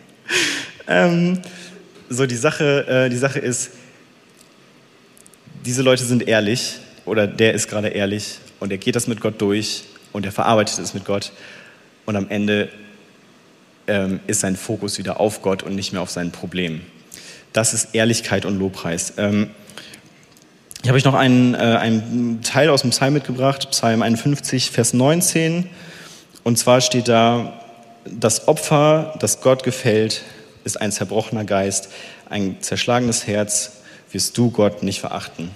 ähm, 0.88 1.40
so 2.08 2.26
die 2.26 2.36
Sache, 2.36 2.86
äh, 2.88 3.08
die 3.10 3.18
Sache 3.18 3.38
ist, 3.38 3.72
diese 5.66 5.82
Leute 5.82 6.04
sind 6.04 6.26
ehrlich 6.26 6.78
oder 7.04 7.26
der 7.26 7.52
ist 7.52 7.68
gerade 7.68 7.88
ehrlich 7.88 8.38
und 8.58 8.72
er 8.72 8.78
geht 8.78 8.96
das 8.96 9.06
mit 9.06 9.20
Gott 9.20 9.40
durch 9.40 9.84
und 10.12 10.24
er 10.24 10.32
verarbeitet 10.32 10.78
es 10.78 10.94
mit 10.94 11.04
Gott 11.04 11.32
und 12.06 12.16
am 12.16 12.28
Ende 12.30 12.70
ähm, 13.90 14.20
ist 14.26 14.40
sein 14.40 14.56
Fokus 14.56 14.98
wieder 14.98 15.20
auf 15.20 15.42
Gott 15.42 15.62
und 15.62 15.74
nicht 15.74 15.92
mehr 15.92 16.00
auf 16.00 16.10
sein 16.10 16.30
Problem. 16.30 16.80
Das 17.52 17.74
ist 17.74 17.94
Ehrlichkeit 17.94 18.44
und 18.44 18.58
Lobpreis. 18.58 19.14
Ähm, 19.18 19.50
hier 20.82 20.90
habe 20.90 20.98
ich 20.98 21.04
noch 21.04 21.14
einen, 21.14 21.54
äh, 21.54 21.58
einen 21.58 22.40
Teil 22.42 22.70
aus 22.70 22.82
dem 22.82 22.90
Psalm 22.90 23.14
mitgebracht, 23.14 23.68
Psalm 23.72 24.02
51, 24.02 24.70
Vers 24.70 24.94
19. 24.94 25.68
Und 26.44 26.56
zwar 26.56 26.80
steht 26.80 27.08
da, 27.08 27.60
das 28.06 28.48
Opfer, 28.48 29.14
das 29.18 29.40
Gott 29.42 29.64
gefällt, 29.64 30.22
ist 30.64 30.80
ein 30.80 30.92
zerbrochener 30.92 31.44
Geist, 31.44 31.90
ein 32.30 32.56
zerschlagenes 32.60 33.26
Herz, 33.26 33.80
wirst 34.12 34.38
du 34.38 34.50
Gott 34.50 34.82
nicht 34.82 35.00
verachten. 35.00 35.50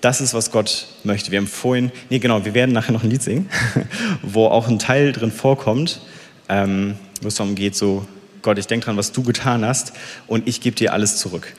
Das 0.00 0.20
ist, 0.20 0.32
was 0.32 0.52
Gott 0.52 0.86
möchte. 1.02 1.32
Wir 1.32 1.40
haben 1.40 1.48
vorhin, 1.48 1.90
nee, 2.08 2.20
genau, 2.20 2.44
wir 2.44 2.54
werden 2.54 2.72
nachher 2.72 2.92
noch 2.92 3.02
ein 3.02 3.10
Lied 3.10 3.22
singen, 3.22 3.50
wo 4.22 4.46
auch 4.46 4.68
ein 4.68 4.78
Teil 4.78 5.12
drin 5.12 5.32
vorkommt, 5.32 6.00
ähm, 6.48 6.96
wo 7.22 7.28
es 7.28 7.36
darum 7.36 7.54
geht, 7.54 7.74
so, 7.74 8.06
Gott, 8.42 8.58
ich 8.58 8.66
denke 8.66 8.86
dran, 8.86 8.96
was 8.96 9.12
du 9.12 9.22
getan 9.22 9.64
hast 9.64 9.92
und 10.26 10.46
ich 10.48 10.60
gebe 10.60 10.76
dir 10.76 10.92
alles 10.92 11.16
zurück. 11.16 11.54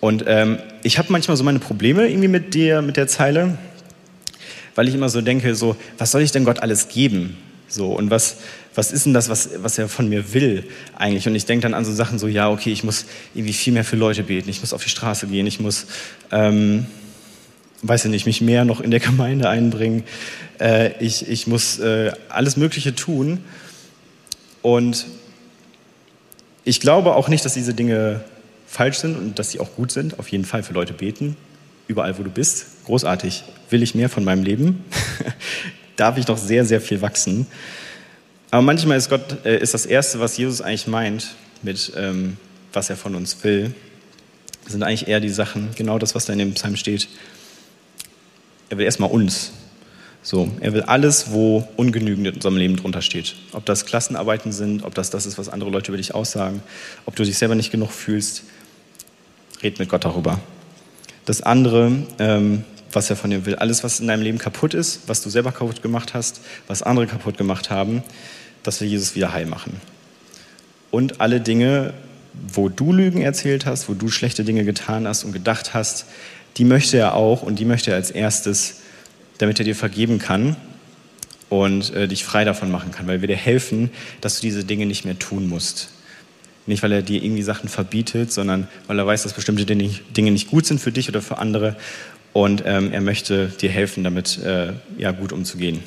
Und 0.00 0.24
ähm, 0.26 0.58
ich 0.82 0.98
habe 0.98 1.12
manchmal 1.12 1.36
so 1.36 1.44
meine 1.44 1.58
Probleme 1.58 2.08
irgendwie 2.08 2.28
mit 2.28 2.54
der, 2.54 2.82
mit 2.82 2.96
der 2.96 3.06
Zeile, 3.06 3.58
weil 4.74 4.88
ich 4.88 4.94
immer 4.94 5.08
so 5.08 5.20
denke, 5.20 5.54
so, 5.54 5.76
was 5.98 6.10
soll 6.10 6.22
ich 6.22 6.32
denn 6.32 6.44
Gott 6.44 6.60
alles 6.60 6.88
geben? 6.88 7.36
So, 7.68 7.92
und 7.92 8.10
was, 8.10 8.38
was 8.74 8.92
ist 8.92 9.06
denn 9.06 9.14
das, 9.14 9.28
was, 9.28 9.50
was 9.62 9.78
er 9.78 9.88
von 9.88 10.08
mir 10.08 10.32
will 10.32 10.64
eigentlich? 10.96 11.28
Und 11.28 11.34
ich 11.34 11.44
denke 11.44 11.62
dann 11.62 11.74
an 11.74 11.84
so 11.84 11.92
Sachen 11.92 12.18
so, 12.18 12.26
ja, 12.26 12.50
okay, 12.50 12.72
ich 12.72 12.82
muss 12.82 13.06
irgendwie 13.34 13.52
viel 13.52 13.72
mehr 13.72 13.84
für 13.84 13.96
Leute 13.96 14.24
beten, 14.24 14.48
ich 14.48 14.60
muss 14.60 14.72
auf 14.72 14.82
die 14.82 14.90
Straße 14.90 15.26
gehen, 15.26 15.46
ich 15.46 15.60
muss, 15.60 15.86
ähm, 16.32 16.86
weiß 17.82 18.06
ich 18.06 18.10
nicht, 18.10 18.26
mich 18.26 18.40
mehr 18.40 18.64
noch 18.64 18.80
in 18.80 18.90
der 18.90 19.00
Gemeinde 19.00 19.48
einbringen, 19.48 20.04
äh, 20.58 20.92
ich, 20.98 21.28
ich 21.28 21.46
muss 21.46 21.78
äh, 21.78 22.12
alles 22.28 22.56
Mögliche 22.56 22.94
tun. 22.94 23.38
Und 24.62 25.06
ich 26.64 26.80
glaube 26.80 27.14
auch 27.14 27.28
nicht, 27.28 27.44
dass 27.44 27.54
diese 27.54 27.74
Dinge 27.74 28.22
falsch 28.66 28.98
sind 28.98 29.16
und 29.16 29.38
dass 29.38 29.50
sie 29.50 29.60
auch 29.60 29.74
gut 29.76 29.90
sind. 29.90 30.18
Auf 30.18 30.28
jeden 30.28 30.44
Fall 30.44 30.62
für 30.62 30.72
Leute 30.72 30.92
beten, 30.92 31.36
überall 31.88 32.18
wo 32.18 32.22
du 32.22 32.30
bist. 32.30 32.66
Großartig. 32.86 33.44
Will 33.70 33.82
ich 33.82 33.94
mehr 33.94 34.08
von 34.08 34.24
meinem 34.24 34.44
Leben? 34.44 34.84
Darf 35.96 36.18
ich 36.18 36.24
doch 36.24 36.38
sehr, 36.38 36.64
sehr 36.64 36.80
viel 36.80 37.00
wachsen. 37.00 37.46
Aber 38.50 38.62
manchmal 38.62 38.98
ist 38.98 39.08
Gott 39.10 39.44
äh, 39.44 39.58
ist 39.58 39.74
das 39.74 39.86
Erste, 39.86 40.20
was 40.20 40.36
Jesus 40.36 40.60
eigentlich 40.60 40.86
meint 40.86 41.34
mit 41.62 41.92
ähm, 41.96 42.36
was 42.72 42.90
er 42.90 42.96
von 42.96 43.14
uns 43.14 43.42
will, 43.42 43.74
sind 44.66 44.82
eigentlich 44.82 45.08
eher 45.08 45.20
die 45.20 45.28
Sachen, 45.28 45.70
genau 45.74 45.98
das, 45.98 46.14
was 46.14 46.26
da 46.26 46.32
in 46.32 46.38
dem 46.38 46.54
Psalm 46.54 46.76
steht. 46.76 47.08
Er 48.68 48.78
will 48.78 48.84
erstmal 48.84 49.10
uns. 49.10 49.52
So, 50.22 50.50
er 50.60 50.74
will 50.74 50.82
alles, 50.82 51.30
wo 51.30 51.66
ungenügend 51.76 52.26
in 52.26 52.34
unserem 52.34 52.56
Leben 52.56 52.76
drunter 52.76 53.00
steht. 53.00 53.36
Ob 53.52 53.64
das 53.64 53.86
Klassenarbeiten 53.86 54.52
sind, 54.52 54.84
ob 54.84 54.94
das 54.94 55.10
das 55.10 55.24
ist, 55.24 55.38
was 55.38 55.48
andere 55.48 55.70
Leute 55.70 55.90
über 55.90 55.96
dich 55.96 56.14
aussagen, 56.14 56.62
ob 57.06 57.16
du 57.16 57.24
dich 57.24 57.38
selber 57.38 57.54
nicht 57.54 57.70
genug 57.70 57.90
fühlst, 57.90 58.44
red 59.62 59.78
mit 59.78 59.88
Gott 59.88 60.04
darüber. 60.04 60.38
Das 61.24 61.40
andere, 61.40 61.92
ähm, 62.18 62.64
was 62.92 63.08
er 63.08 63.16
von 63.16 63.30
dir 63.30 63.46
will, 63.46 63.54
alles, 63.54 63.82
was 63.82 64.00
in 64.00 64.08
deinem 64.08 64.22
Leben 64.22 64.38
kaputt 64.38 64.74
ist, 64.74 65.02
was 65.06 65.22
du 65.22 65.30
selber 65.30 65.52
kaputt 65.52 65.80
gemacht 65.80 66.12
hast, 66.12 66.40
was 66.66 66.82
andere 66.82 67.06
kaputt 67.06 67.38
gemacht 67.38 67.70
haben, 67.70 68.02
das 68.62 68.80
will 68.80 68.88
Jesus 68.88 69.14
wieder 69.14 69.32
heil 69.32 69.46
machen. 69.46 69.80
Und 70.90 71.20
alle 71.20 71.40
Dinge, 71.40 71.94
wo 72.52 72.68
du 72.68 72.92
Lügen 72.92 73.22
erzählt 73.22 73.64
hast, 73.64 73.88
wo 73.88 73.94
du 73.94 74.08
schlechte 74.08 74.44
Dinge 74.44 74.64
getan 74.64 75.06
hast 75.06 75.24
und 75.24 75.32
gedacht 75.32 75.72
hast, 75.72 76.04
die 76.56 76.64
möchte 76.64 76.98
er 76.98 77.14
auch 77.14 77.42
und 77.42 77.58
die 77.58 77.64
möchte 77.64 77.90
er 77.90 77.96
als 77.96 78.10
erstes, 78.10 78.80
damit 79.40 79.58
er 79.58 79.64
dir 79.64 79.74
vergeben 79.74 80.18
kann 80.18 80.56
und 81.48 81.94
äh, 81.94 82.06
dich 82.06 82.24
frei 82.24 82.44
davon 82.44 82.70
machen 82.70 82.92
kann, 82.92 83.06
weil 83.06 83.20
wir 83.20 83.28
dir 83.28 83.36
helfen, 83.36 83.90
dass 84.20 84.36
du 84.36 84.42
diese 84.42 84.64
Dinge 84.64 84.86
nicht 84.86 85.04
mehr 85.04 85.18
tun 85.18 85.48
musst. 85.48 85.90
Nicht, 86.66 86.82
weil 86.82 86.92
er 86.92 87.02
dir 87.02 87.22
irgendwie 87.22 87.42
Sachen 87.42 87.68
verbietet, 87.68 88.32
sondern 88.32 88.68
weil 88.86 88.98
er 88.98 89.06
weiß, 89.06 89.22
dass 89.22 89.32
bestimmte 89.32 89.64
Dinge 89.66 90.30
nicht 90.30 90.48
gut 90.48 90.66
sind 90.66 90.80
für 90.80 90.92
dich 90.92 91.08
oder 91.08 91.22
für 91.22 91.38
andere. 91.38 91.76
Und 92.32 92.62
ähm, 92.66 92.92
er 92.92 93.00
möchte 93.00 93.48
dir 93.48 93.70
helfen, 93.70 94.04
damit 94.04 94.38
äh, 94.38 94.74
ja, 94.98 95.10
gut 95.10 95.32
umzugehen. 95.32 95.82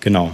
Genau. 0.00 0.30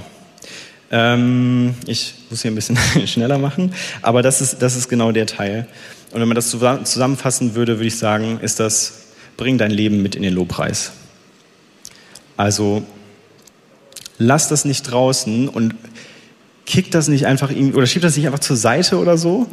Ähm, 0.91 1.75
ich 1.87 2.15
muss 2.29 2.43
hier 2.43 2.51
ein 2.51 2.55
bisschen 2.55 2.77
schneller 3.07 3.39
machen, 3.39 3.75
aber 4.03 4.21
das 4.23 4.43
ist, 4.43 4.61
das 4.61 4.77
ist 4.77 4.89
genau 4.89 5.11
der 5.11 5.27
Teil. 5.27 5.67
Und 6.13 6.21
wenn 6.21 6.29
man 6.29 6.35
das 6.35 6.51
zusammenfassen 6.51 7.55
würde, 7.55 7.79
würde 7.79 7.87
ich 7.87 7.97
sagen, 7.97 8.39
ist 8.41 8.61
das, 8.61 9.02
bring 9.37 9.59
dein 9.59 9.71
Leben 9.71 10.03
mit 10.03 10.15
in 10.15 10.23
den 10.23 10.35
Lobpreis. 10.35 10.93
Also 12.37 12.85
lass 14.19 14.49
das 14.49 14.65
nicht 14.65 14.83
draußen 14.83 15.49
und 15.49 15.75
kickt 16.67 16.95
das 16.95 17.09
nicht 17.09 17.27
einfach 17.27 17.51
irgendwie, 17.51 17.75
oder 17.75 17.87
schiebt 17.87 18.05
das 18.05 18.17
nicht 18.17 18.27
einfach 18.27 18.39
zur 18.39 18.57
Seite 18.57 18.99
oder 18.99 19.19
so, 19.19 19.47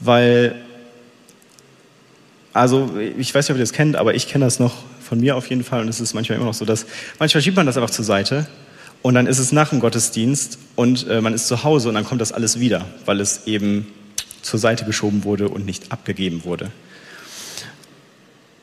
weil, 0.00 0.54
also 2.52 2.90
ich 3.18 3.34
weiß 3.34 3.46
nicht, 3.46 3.52
ob 3.52 3.56
ihr 3.56 3.62
das 3.62 3.72
kennt, 3.72 3.96
aber 3.96 4.14
ich 4.14 4.28
kenne 4.28 4.44
das 4.44 4.58
noch 4.58 4.74
von 5.00 5.20
mir 5.20 5.36
auf 5.36 5.48
jeden 5.48 5.64
Fall 5.64 5.80
und 5.80 5.88
es 5.88 6.00
ist 6.00 6.14
manchmal 6.14 6.36
immer 6.36 6.46
noch 6.46 6.54
so, 6.54 6.64
dass 6.64 6.86
manchmal 7.18 7.42
schiebt 7.42 7.56
man 7.56 7.66
das 7.66 7.76
einfach 7.76 7.90
zur 7.90 8.04
Seite 8.04 8.46
und 9.02 9.14
dann 9.14 9.26
ist 9.26 9.38
es 9.38 9.52
nach 9.52 9.70
dem 9.70 9.80
Gottesdienst 9.80 10.58
und 10.76 11.08
äh, 11.08 11.20
man 11.20 11.34
ist 11.34 11.48
zu 11.48 11.64
Hause 11.64 11.88
und 11.88 11.94
dann 11.94 12.04
kommt 12.04 12.20
das 12.20 12.32
alles 12.32 12.60
wieder, 12.60 12.86
weil 13.04 13.20
es 13.20 13.46
eben 13.46 13.86
zur 14.42 14.58
Seite 14.58 14.84
geschoben 14.84 15.24
wurde 15.24 15.48
und 15.48 15.66
nicht 15.66 15.92
abgegeben 15.92 16.44
wurde. 16.44 16.70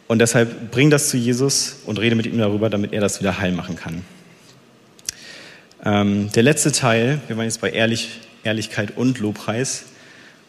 Und 0.09 0.17
deshalb 0.17 0.71
bring 0.71 0.89
das 0.89 1.09
zu 1.09 1.17
Jesus 1.17 1.75
und 1.85 1.99
rede 1.99 2.15
mit 2.15 2.25
ihm 2.25 2.39
darüber, 2.39 2.71
damit 2.71 2.93
er 2.93 2.99
das 2.99 3.19
wieder 3.19 3.37
heil 3.37 3.51
machen 3.51 3.75
kann. 3.75 4.03
Ähm, 5.85 6.31
der 6.31 6.41
letzte 6.41 6.71
Teil, 6.71 7.21
wir 7.27 7.37
waren 7.37 7.45
jetzt 7.45 7.61
bei 7.61 7.69
Ehrlich, 7.69 8.09
Ehrlichkeit 8.43 8.97
und 8.97 9.19
Lobpreis. 9.19 9.83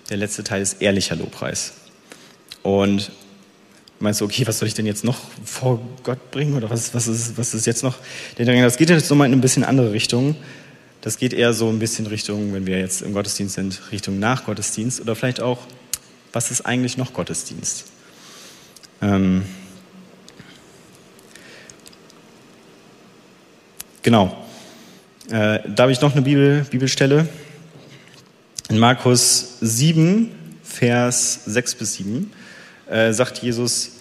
Der 0.09 0.17
letzte 0.17 0.45
Teil 0.45 0.63
ist 0.63 0.81
ehrlicher 0.81 1.15
Lobpreis. 1.15 1.75
Und 2.63 3.13
meinst 3.99 4.23
du, 4.23 4.25
okay, 4.25 4.47
was 4.47 4.61
soll 4.61 4.67
ich 4.67 4.73
denn 4.73 4.87
jetzt 4.87 5.05
noch 5.05 5.19
vor 5.45 5.87
Gott 6.05 6.31
bringen 6.31 6.55
oder 6.55 6.71
was, 6.71 6.95
was, 6.95 7.07
ist, 7.07 7.37
was 7.37 7.53
ist 7.53 7.67
jetzt 7.67 7.83
noch? 7.83 7.99
Das 8.39 8.79
geht 8.79 8.89
jetzt 8.89 9.11
nochmal 9.11 9.27
in 9.27 9.35
ein 9.35 9.43
bisschen 9.43 9.65
andere 9.65 9.93
Richtung. 9.93 10.37
Das 11.03 11.19
geht 11.19 11.35
eher 11.35 11.53
so 11.53 11.69
ein 11.69 11.79
bisschen 11.79 12.07
Richtung, 12.07 12.55
wenn 12.55 12.67
wir 12.67 12.79
jetzt 12.79 13.03
im 13.03 13.13
Gottesdienst 13.13 13.57
sind, 13.57 13.93
Richtung 13.93 14.19
nach 14.19 14.47
Gottesdienst 14.47 15.03
oder 15.03 15.15
vielleicht 15.15 15.43
auch, 15.43 15.59
was 16.33 16.51
ist 16.51 16.63
eigentlich 16.63 16.97
noch 16.97 17.13
Gottesdienst? 17.13 17.85
Ähm 19.03 19.45
genau. 24.03 24.37
Äh, 25.31 25.61
da 25.69 25.85
habe 25.85 25.93
ich 25.93 26.01
noch 26.01 26.13
eine 26.13 26.23
Bibel, 26.23 26.67
Bibelstelle. 26.71 27.29
In 28.69 28.79
Markus 28.79 29.59
7, 29.61 30.31
Vers 30.63 31.45
6 31.47 31.75
bis 31.77 31.95
7, 31.95 32.33
äh, 32.89 33.13
sagt 33.13 33.39
Jesus, 33.39 33.93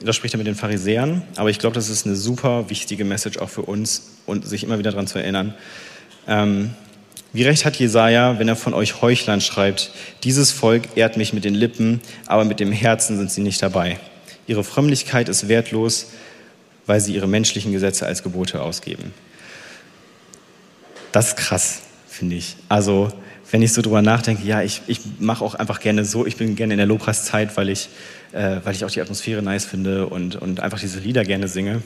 da 0.00 0.12
spricht 0.12 0.34
er 0.34 0.38
mit 0.38 0.46
den 0.46 0.54
Pharisäern, 0.54 1.22
aber 1.36 1.50
ich 1.50 1.58
glaube, 1.58 1.74
das 1.74 1.88
ist 1.88 2.06
eine 2.06 2.14
super 2.14 2.70
wichtige 2.70 3.04
Message 3.04 3.38
auch 3.38 3.48
für 3.48 3.62
uns 3.62 4.18
und 4.26 4.46
sich 4.46 4.62
immer 4.62 4.78
wieder 4.78 4.92
daran 4.92 5.08
zu 5.08 5.18
erinnern. 5.18 5.54
Ähm, 6.28 6.70
wie 7.32 7.42
recht 7.42 7.64
hat 7.64 7.76
Jesaja, 7.76 8.38
wenn 8.38 8.48
er 8.48 8.56
von 8.56 8.74
euch 8.74 9.02
Heuchlern 9.02 9.40
schreibt, 9.40 9.90
dieses 10.22 10.52
Volk 10.52 10.96
ehrt 10.96 11.16
mich 11.16 11.32
mit 11.32 11.44
den 11.44 11.54
Lippen, 11.54 12.00
aber 12.26 12.44
mit 12.44 12.60
dem 12.60 12.72
Herzen 12.72 13.18
sind 13.18 13.30
sie 13.30 13.42
nicht 13.42 13.62
dabei. 13.62 13.98
Ihre 14.48 14.64
Frömmlichkeit 14.64 15.28
ist 15.28 15.46
wertlos, 15.46 16.06
weil 16.86 17.00
sie 17.00 17.14
ihre 17.14 17.28
menschlichen 17.28 17.70
Gesetze 17.70 18.06
als 18.06 18.22
Gebote 18.22 18.62
ausgeben. 18.62 19.12
Das 21.12 21.28
ist 21.28 21.36
krass, 21.36 21.82
finde 22.08 22.36
ich. 22.36 22.56
Also, 22.68 23.12
wenn 23.50 23.62
ich 23.62 23.72
so 23.72 23.82
drüber 23.82 24.02
nachdenke, 24.02 24.46
ja, 24.46 24.62
ich, 24.62 24.82
ich 24.86 25.00
mache 25.20 25.44
auch 25.44 25.54
einfach 25.54 25.80
gerne 25.80 26.04
so, 26.04 26.26
ich 26.26 26.36
bin 26.36 26.56
gerne 26.56 26.74
in 26.74 26.78
der 26.78 26.86
Lobpreiszeit, 26.86 27.56
weil 27.56 27.68
ich, 27.68 27.90
äh, 28.32 28.56
weil 28.64 28.74
ich 28.74 28.84
auch 28.84 28.90
die 28.90 29.00
Atmosphäre 29.00 29.42
nice 29.42 29.66
finde 29.66 30.06
und, 30.06 30.36
und 30.36 30.60
einfach 30.60 30.80
diese 30.80 30.98
Lieder 30.98 31.24
gerne 31.24 31.46
singe. 31.46 31.82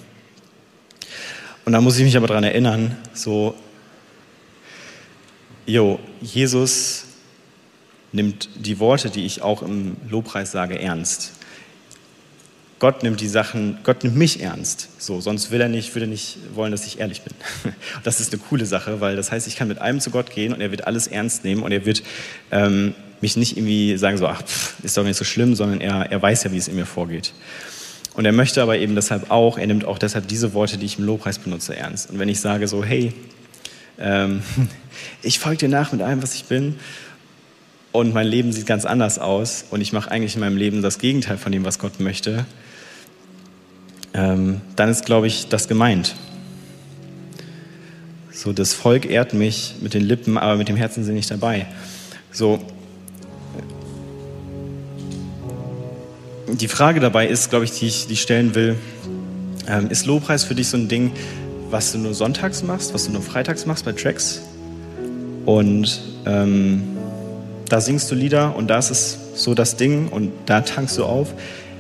Und 1.65 1.73
da 1.73 1.81
muss 1.81 1.99
ich 1.99 2.05
mich 2.05 2.17
aber 2.17 2.29
daran 2.29 2.45
erinnern, 2.45 2.97
so, 3.13 3.57
jo, 5.67 5.99
Jesus 6.21 7.05
nimmt 8.13 8.49
die 8.55 8.79
Worte, 8.79 9.11
die 9.11 9.27
ich 9.27 9.43
auch 9.43 9.63
im 9.63 9.97
Lobpreis 10.09 10.53
sage, 10.53 10.79
ernst. 10.79 11.33
Gott 12.83 13.05
nimmt 13.05 13.21
die 13.21 13.29
Sachen, 13.29 13.79
Gott 13.85 14.03
nimmt 14.03 14.17
mich 14.17 14.41
ernst. 14.43 14.89
So, 14.99 15.21
sonst 15.21 15.53
will 15.53 15.61
er 15.61 15.69
nicht, 15.69 15.95
würde 15.95 16.09
nicht 16.09 16.39
wollen, 16.53 16.73
dass 16.73 16.85
ich 16.85 16.99
ehrlich 16.99 17.23
bin. 17.23 17.33
Das 18.03 18.19
ist 18.19 18.33
eine 18.33 18.43
coole 18.43 18.67
Sache, 18.67 19.01
weil 19.01 19.15
das 19.15 19.31
heißt, 19.31 19.47
ich 19.47 19.55
kann 19.55 19.69
mit 19.69 19.79
allem 19.79 20.01
zu 20.01 20.11
Gott 20.11 20.33
gehen 20.33 20.53
und 20.53 20.61
er 20.61 20.73
wird 20.73 20.85
alles 20.89 21.07
ernst 21.07 21.45
nehmen 21.45 21.63
und 21.63 21.71
er 21.71 21.87
wird 21.87 22.03
ähm, 22.51 22.97
mich 23.21 23.37
nicht 23.37 23.57
irgendwie 23.57 23.97
sagen 23.99 24.19
so, 24.19 24.27
ach, 24.27 24.43
pff, 24.43 24.83
ist 24.83 24.97
doch 24.97 25.05
nicht 25.05 25.17
so 25.17 25.23
schlimm, 25.23 25.55
sondern 25.55 25.81
er, 25.81 26.11
er 26.11 26.21
weiß 26.21 26.43
ja, 26.43 26.51
wie 26.51 26.57
es 26.57 26.67
in 26.67 26.75
mir 26.75 26.85
vorgeht. 26.85 27.35
Und 28.15 28.25
er 28.25 28.33
möchte 28.33 28.61
aber 28.61 28.77
eben 28.77 28.97
deshalb 28.97 29.31
auch, 29.31 29.59
er 29.59 29.69
nimmt 29.69 29.85
auch 29.85 29.99
deshalb 29.99 30.27
diese 30.27 30.53
Worte, 30.53 30.77
die 30.77 30.87
ich 30.87 30.99
im 30.99 31.05
Lobpreis 31.05 31.39
benutze, 31.39 31.77
ernst. 31.77 32.11
Und 32.11 32.19
wenn 32.19 32.29
ich 32.29 32.41
sage 32.41 32.67
so, 32.67 32.83
hey, 32.83 33.13
ähm, 34.01 34.43
ich 35.23 35.39
folge 35.39 35.59
dir 35.59 35.69
nach 35.69 35.93
mit 35.93 36.03
allem, 36.03 36.21
was 36.21 36.35
ich 36.35 36.47
bin 36.47 36.81
und 37.93 38.13
mein 38.13 38.27
Leben 38.27 38.53
sieht 38.53 38.67
ganz 38.67 38.85
anders 38.87 39.21
aus 39.21 39.67
und 39.71 39.81
ich 39.81 39.93
mache 39.93 40.11
eigentlich 40.11 40.35
in 40.35 40.41
meinem 40.41 40.57
Leben 40.57 40.83
das 40.83 40.99
Gegenteil 40.99 41.39
von 41.39 41.53
dem, 41.53 41.65
was 41.65 41.79
Gott 41.79 42.01
möchte, 42.01 42.45
dann 44.13 44.89
ist, 44.89 45.07
glaube 45.07 45.27
ich, 45.27 45.49
das 45.49 45.69
gemeint. 45.69 46.15
So, 48.31 48.53
das 48.53 48.75
Volk 48.75 49.09
ehrt 49.09 49.35
mich 49.35 49.77
mit 49.81 49.95
den 49.95 50.03
Lippen, 50.03 50.37
aber 50.37 50.57
mit 50.57 50.69
dem 50.69 50.77
Herzen 50.77 51.05
sind 51.05 51.15
nicht 51.15 51.31
dabei. 51.31 51.67
So, 52.31 52.59
die 56.49 56.69
Frage 56.69 57.01
dabei 57.01 57.27
ist, 57.27 57.51
glaube 57.51 57.65
ich, 57.65 57.73
die 57.73 57.87
ich, 57.87 58.07
die 58.07 58.17
stellen 58.17 58.55
will, 58.55 58.77
ähm, 59.69 59.89
ist 59.91 60.07
Lobpreis 60.07 60.45
für 60.45 60.55
dich 60.55 60.69
so 60.69 60.77
ein 60.77 60.89
Ding, 60.89 61.13
was 61.71 61.93
du 61.93 61.99
nur 61.99 62.15
sonntags 62.15 62.63
machst, 62.63 62.93
was 62.95 63.07
du 63.07 63.13
nur 63.13 63.23
freitags 63.23 63.67
machst 63.67 63.85
bei 63.85 63.93
Tracks? 63.93 64.43
Und 65.47 66.01
ähm, 66.27 66.83
da 67.69 67.81
singst 67.81 68.11
du 68.11 68.15
Lieder 68.15 68.55
und 68.55 68.69
da 68.69 68.79
ist 68.79 68.91
es 68.91 69.19
so 69.35 69.55
das 69.55 69.77
Ding 69.77 70.09
und 70.09 70.33
da 70.47 70.61
tankst 70.61 70.99
du 70.99 71.05
auf. 71.05 71.33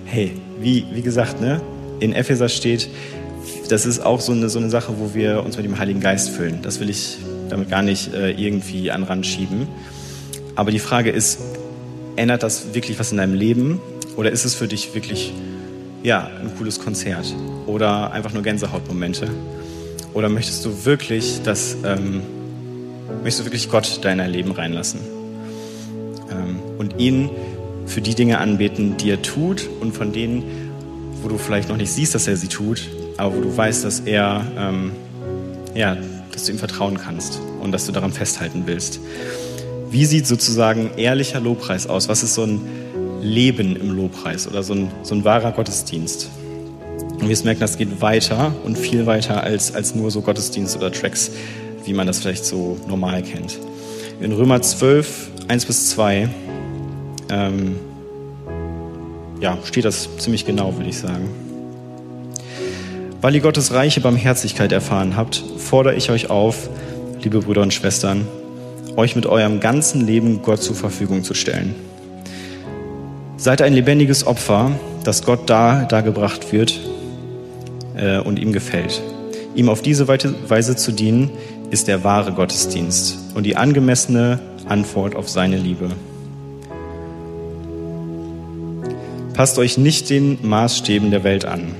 Hey, 0.04 0.32
wie, 0.58 0.86
wie 0.92 1.02
gesagt, 1.02 1.40
ne, 1.40 1.60
in 2.02 2.12
Epheser 2.12 2.48
steht, 2.48 2.88
das 3.68 3.86
ist 3.86 4.00
auch 4.00 4.20
so 4.20 4.32
eine, 4.32 4.48
so 4.48 4.58
eine 4.58 4.70
Sache, 4.70 4.94
wo 4.98 5.14
wir 5.14 5.44
uns 5.44 5.56
mit 5.56 5.64
dem 5.64 5.78
Heiligen 5.78 6.00
Geist 6.00 6.30
füllen. 6.30 6.60
Das 6.62 6.80
will 6.80 6.90
ich 6.90 7.18
damit 7.48 7.70
gar 7.70 7.82
nicht 7.82 8.12
äh, 8.12 8.30
irgendwie 8.32 8.90
an 8.90 9.04
Rand 9.04 9.26
schieben. 9.26 9.68
Aber 10.54 10.70
die 10.70 10.78
Frage 10.78 11.10
ist, 11.10 11.38
ändert 12.16 12.42
das 12.42 12.74
wirklich 12.74 12.98
was 12.98 13.12
in 13.12 13.18
deinem 13.18 13.34
Leben? 13.34 13.80
Oder 14.16 14.30
ist 14.30 14.44
es 14.44 14.54
für 14.54 14.68
dich 14.68 14.94
wirklich 14.94 15.32
ja, 16.02 16.30
ein 16.40 16.50
cooles 16.58 16.80
Konzert? 16.80 17.34
Oder 17.66 18.12
einfach 18.12 18.32
nur 18.32 18.42
Gänsehautmomente? 18.42 19.28
Oder 20.12 20.28
möchtest 20.28 20.64
du 20.64 20.84
wirklich 20.84 21.40
das, 21.42 21.76
ähm, 21.84 22.20
möchtest 23.22 23.40
du 23.40 23.44
wirklich 23.44 23.70
Gott 23.70 24.00
dein 24.02 24.18
Leben 24.30 24.50
reinlassen? 24.50 25.00
Ähm, 26.30 26.58
und 26.78 27.00
ihn 27.00 27.30
für 27.86 28.00
die 28.00 28.14
Dinge 28.14 28.38
anbeten, 28.38 28.96
die 28.96 29.10
er 29.10 29.22
tut 29.22 29.68
und 29.80 29.92
von 29.94 30.12
denen, 30.12 30.71
wo 31.22 31.28
du 31.28 31.38
vielleicht 31.38 31.68
noch 31.68 31.76
nicht 31.76 31.90
siehst, 31.90 32.14
dass 32.14 32.26
er 32.26 32.36
sie 32.36 32.48
tut, 32.48 32.88
aber 33.16 33.36
wo 33.36 33.40
du 33.40 33.56
weißt, 33.56 33.84
dass 33.84 34.00
er, 34.00 34.44
ähm, 34.58 34.92
ja, 35.74 35.96
dass 36.32 36.44
du 36.44 36.52
ihm 36.52 36.58
vertrauen 36.58 36.98
kannst 36.98 37.40
und 37.60 37.72
dass 37.72 37.86
du 37.86 37.92
daran 37.92 38.12
festhalten 38.12 38.62
willst. 38.66 39.00
Wie 39.90 40.04
sieht 40.04 40.26
sozusagen 40.26 40.90
ehrlicher 40.96 41.40
Lobpreis 41.40 41.86
aus? 41.86 42.08
Was 42.08 42.22
ist 42.22 42.34
so 42.34 42.44
ein 42.44 42.60
Leben 43.20 43.76
im 43.76 43.94
Lobpreis 43.94 44.48
oder 44.48 44.62
so 44.62 44.74
ein, 44.74 44.90
so 45.02 45.14
ein 45.14 45.24
wahrer 45.24 45.52
Gottesdienst? 45.52 46.30
Und 47.20 47.28
wir 47.28 47.38
merken, 47.44 47.60
das 47.60 47.76
geht 47.76 48.00
weiter 48.00 48.52
und 48.64 48.76
viel 48.76 49.06
weiter 49.06 49.42
als, 49.42 49.74
als 49.74 49.94
nur 49.94 50.10
so 50.10 50.22
Gottesdienst 50.22 50.76
oder 50.76 50.90
Tracks, 50.90 51.30
wie 51.84 51.92
man 51.92 52.06
das 52.06 52.20
vielleicht 52.20 52.44
so 52.44 52.78
normal 52.88 53.22
kennt. 53.22 53.58
In 54.20 54.32
Römer 54.32 54.60
12, 54.60 55.30
1 55.48 55.66
bis 55.66 55.90
2, 55.90 56.28
ähm, 57.30 57.76
ja, 59.42 59.58
steht 59.64 59.84
das 59.84 60.08
ziemlich 60.18 60.46
genau, 60.46 60.76
würde 60.76 60.88
ich 60.88 60.98
sagen. 60.98 61.28
Weil 63.20 63.34
ihr 63.34 63.40
Gottes 63.40 63.74
reiche 63.74 64.00
Barmherzigkeit 64.00 64.72
erfahren 64.72 65.16
habt, 65.16 65.42
fordere 65.58 65.96
ich 65.96 66.10
euch 66.10 66.30
auf, 66.30 66.70
liebe 67.20 67.40
Brüder 67.40 67.62
und 67.62 67.74
Schwestern, 67.74 68.26
euch 68.96 69.16
mit 69.16 69.26
eurem 69.26 69.60
ganzen 69.60 70.06
Leben 70.06 70.42
Gott 70.42 70.62
zur 70.62 70.76
Verfügung 70.76 71.24
zu 71.24 71.34
stellen. 71.34 71.74
Seid 73.36 73.62
ein 73.62 73.74
lebendiges 73.74 74.26
Opfer, 74.26 74.70
das 75.02 75.24
Gott 75.24 75.50
da 75.50 75.84
dargebracht 75.84 76.52
wird 76.52 76.80
äh, 77.96 78.18
und 78.18 78.38
ihm 78.38 78.52
gefällt. 78.52 79.02
Ihm 79.56 79.68
auf 79.68 79.82
diese 79.82 80.06
Weise 80.06 80.76
zu 80.76 80.92
dienen, 80.92 81.30
ist 81.70 81.88
der 81.88 82.04
wahre 82.04 82.32
Gottesdienst 82.32 83.18
und 83.34 83.44
die 83.44 83.56
angemessene 83.56 84.38
Antwort 84.68 85.16
auf 85.16 85.28
seine 85.28 85.56
Liebe. 85.56 85.90
Passt 89.34 89.58
euch 89.58 89.78
nicht 89.78 90.10
den 90.10 90.38
Maßstäben 90.42 91.10
der 91.10 91.24
Welt 91.24 91.46
an, 91.46 91.74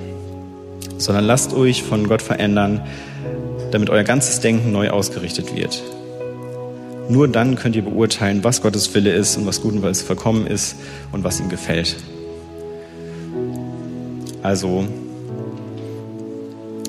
sondern 0.97 1.25
lasst 1.25 1.53
euch 1.53 1.83
von 1.83 2.09
Gott 2.09 2.23
verändern, 2.23 2.81
damit 3.71 3.91
euer 3.91 4.05
ganzes 4.05 4.41
Denken 4.41 4.73
neu 4.73 4.91
ausgerichtet 4.91 5.55
wird. 5.55 5.83
Nur 7.09 7.29
dann 7.29 7.57
könnt 7.57 7.77
ihr 7.77 7.83
beurteilen, 7.83 8.43
was 8.43 8.63
Gottes 8.63 8.95
Wille 8.95 9.13
ist 9.13 9.37
und 9.37 9.45
was 9.45 9.61
gut 9.61 9.75
und 9.75 9.83
was 9.83 10.01
verkommen 10.01 10.47
ist 10.47 10.77
und 11.13 11.25
was 11.25 11.41
ihm 11.41 11.51
gefällt. 11.51 11.97
Also, 14.43 14.87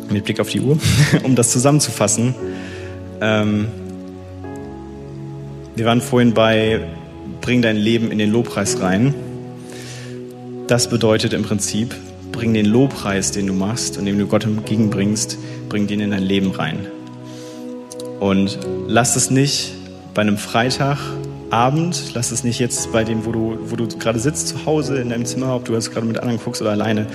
mit 0.10 0.24
Blick 0.24 0.40
auf 0.40 0.50
die 0.50 0.62
Uhr, 0.62 0.78
um 1.24 1.36
das 1.36 1.52
zusammenzufassen. 1.52 2.36
Ähm, 3.20 3.68
wir 5.76 5.86
waren 5.86 6.02
vorhin 6.02 6.34
bei 6.34 6.82
Bring 7.42 7.62
dein 7.62 7.76
Leben 7.76 8.12
in 8.12 8.18
den 8.18 8.32
Lobpreis 8.32 8.80
rein. 8.80 9.14
Das 10.74 10.88
bedeutet 10.88 11.34
im 11.34 11.44
Prinzip, 11.44 11.94
bring 12.32 12.52
den 12.56 12.66
Lobpreis, 12.66 13.30
den 13.30 13.46
du 13.46 13.54
machst 13.54 14.00
und 14.00 14.06
den 14.06 14.18
du 14.18 14.26
Gott 14.26 14.44
entgegenbringst, 14.44 15.38
bring 15.70 15.86
den 15.86 16.00
in 16.00 16.10
dein 16.10 16.24
Leben 16.24 16.50
rein. 16.50 16.88
Und 18.20 18.58
lass 18.88 19.16
es 19.16 19.30
nicht 19.30 19.76
bei 20.16 20.24
einem 20.24 20.40
Freitagabend, 20.40 22.16
lass 22.16 22.32
es 22.32 22.44
nicht 22.44 22.58
jetzt 22.58 22.92
bei 22.92 23.04
dem, 23.04 23.24
wo 23.24 23.32
du, 23.32 23.60
wo 23.68 23.76
du 23.76 23.88
gerade 23.88 24.18
sitzt 24.18 24.48
zu 24.48 24.66
Hause 24.66 24.98
in 24.98 25.12
deinem 25.12 25.26
Zimmer, 25.26 25.56
ob 25.56 25.66
du 25.66 25.74
jetzt 25.74 25.92
gerade 25.92 26.08
mit 26.08 26.18
anderen 26.18 26.40
guckst 26.44 26.60
oder 26.64 26.72
alleine. 26.72 27.06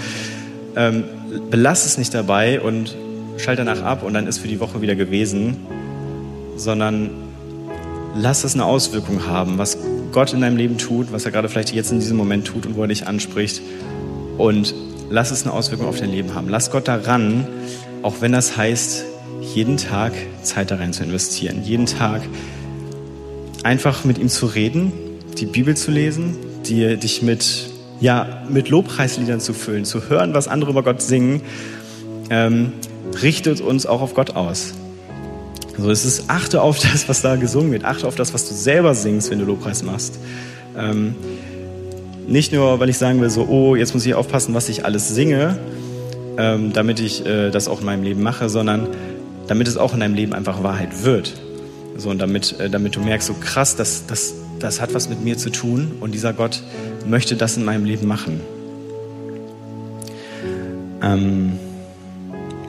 Ähm, 0.76 1.02
belass 1.50 1.84
es 1.84 1.98
nicht 1.98 2.14
dabei 2.14 2.60
und 2.60 2.94
schalt 3.38 3.58
danach 3.58 3.82
ab 3.82 4.04
und 4.04 4.14
dann 4.14 4.28
ist 4.28 4.38
für 4.38 4.46
die 4.46 4.60
Woche 4.60 4.82
wieder 4.82 4.94
gewesen, 4.94 5.56
sondern 6.54 7.10
lass 8.14 8.44
es 8.44 8.54
eine 8.54 8.66
Auswirkung 8.66 9.26
haben, 9.26 9.58
was 9.58 9.76
Gott 10.12 10.32
in 10.32 10.40
deinem 10.40 10.56
Leben 10.56 10.78
tut, 10.78 11.12
was 11.12 11.24
er 11.24 11.30
gerade 11.30 11.48
vielleicht 11.48 11.72
jetzt 11.72 11.92
in 11.92 12.00
diesem 12.00 12.16
Moment 12.16 12.46
tut 12.46 12.66
und 12.66 12.76
wo 12.76 12.82
er 12.82 12.88
dich 12.88 13.06
anspricht. 13.06 13.60
Und 14.36 14.74
lass 15.10 15.30
es 15.30 15.44
eine 15.44 15.52
Auswirkung 15.52 15.86
auf 15.86 15.98
dein 15.98 16.10
Leben 16.10 16.34
haben. 16.34 16.48
Lass 16.48 16.70
Gott 16.70 16.88
daran, 16.88 17.46
auch 18.02 18.20
wenn 18.20 18.32
das 18.32 18.56
heißt, 18.56 19.04
jeden 19.54 19.76
Tag 19.76 20.12
Zeit 20.42 20.70
da 20.70 20.76
rein 20.76 20.92
zu 20.92 21.04
investieren. 21.04 21.62
Jeden 21.64 21.86
Tag 21.86 22.22
einfach 23.62 24.04
mit 24.04 24.18
ihm 24.18 24.28
zu 24.28 24.46
reden, 24.46 24.92
die 25.38 25.46
Bibel 25.46 25.76
zu 25.76 25.90
lesen, 25.90 26.36
die, 26.66 26.96
dich 26.96 27.22
mit, 27.22 27.70
ja, 28.00 28.42
mit 28.48 28.68
Lobpreisliedern 28.68 29.40
zu 29.40 29.52
füllen, 29.52 29.84
zu 29.84 30.08
hören, 30.08 30.34
was 30.34 30.48
andere 30.48 30.70
über 30.70 30.82
Gott 30.82 31.02
singen, 31.02 31.42
ähm, 32.30 32.72
richtet 33.22 33.60
uns 33.60 33.86
auch 33.86 34.00
auf 34.00 34.14
Gott 34.14 34.36
aus. 34.36 34.74
Also 35.78 35.90
es 35.92 36.04
ist, 36.04 36.24
achte 36.28 36.60
auf 36.60 36.80
das, 36.80 37.08
was 37.08 37.22
da 37.22 37.36
gesungen 37.36 37.70
wird, 37.70 37.84
achte 37.84 38.06
auf 38.06 38.16
das, 38.16 38.34
was 38.34 38.48
du 38.48 38.54
selber 38.54 38.94
singst, 38.94 39.30
wenn 39.30 39.38
du 39.38 39.44
Lobpreis 39.44 39.84
machst. 39.84 40.18
Ähm, 40.76 41.14
nicht 42.26 42.52
nur, 42.52 42.80
weil 42.80 42.88
ich 42.88 42.98
sagen 42.98 43.20
will, 43.20 43.30
so, 43.30 43.46
oh, 43.48 43.76
jetzt 43.76 43.94
muss 43.94 44.04
ich 44.04 44.14
aufpassen, 44.14 44.54
was 44.54 44.68
ich 44.68 44.84
alles 44.84 45.08
singe, 45.08 45.56
ähm, 46.36 46.72
damit 46.72 47.00
ich 47.00 47.24
äh, 47.24 47.50
das 47.50 47.68
auch 47.68 47.80
in 47.80 47.86
meinem 47.86 48.02
Leben 48.02 48.22
mache, 48.22 48.48
sondern 48.48 48.88
damit 49.46 49.68
es 49.68 49.76
auch 49.76 49.94
in 49.94 50.00
deinem 50.00 50.14
Leben 50.14 50.34
einfach 50.34 50.62
Wahrheit 50.62 51.04
wird. 51.04 51.40
So, 51.96 52.10
und 52.10 52.18
damit, 52.18 52.58
äh, 52.58 52.68
damit 52.68 52.96
du 52.96 53.00
merkst, 53.00 53.28
so 53.28 53.34
krass, 53.34 53.76
das, 53.76 54.04
das, 54.06 54.34
das 54.58 54.80
hat 54.80 54.94
was 54.94 55.08
mit 55.08 55.24
mir 55.24 55.38
zu 55.38 55.50
tun 55.50 55.92
und 56.00 56.12
dieser 56.12 56.32
Gott 56.32 56.62
möchte 57.06 57.36
das 57.36 57.56
in 57.56 57.64
meinem 57.64 57.84
Leben 57.84 58.06
machen. 58.06 58.40
Ähm, 61.02 61.52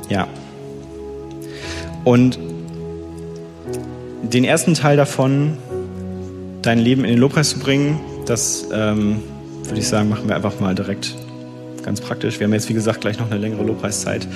ja. 0.10 0.28
Und 2.06 2.40
den 4.24 4.44
ersten 4.44 4.74
Teil 4.74 4.98
davon, 4.98 5.58
dein 6.62 6.80
Leben 6.80 7.04
in 7.04 7.12
den 7.12 7.20
Lobpreis 7.20 7.52
zu 7.52 7.60
bringen, 7.60 8.00
das 8.26 8.68
ähm, 8.74 9.24
würde 9.64 9.80
ich 9.80 9.88
sagen, 9.88 10.10
machen 10.10 10.28
wir 10.28 10.36
einfach 10.36 10.60
mal 10.60 10.76
direkt 10.76 11.16
ganz 11.84 12.02
praktisch. 12.02 12.40
Wir 12.40 12.46
haben 12.46 12.54
jetzt, 12.54 12.70
wie 12.70 12.74
gesagt, 12.74 13.02
gleich 13.02 13.20
noch 13.20 13.32
eine 13.32 13.40
längere 13.40 13.64
Lobpreiszeit. 13.64 14.28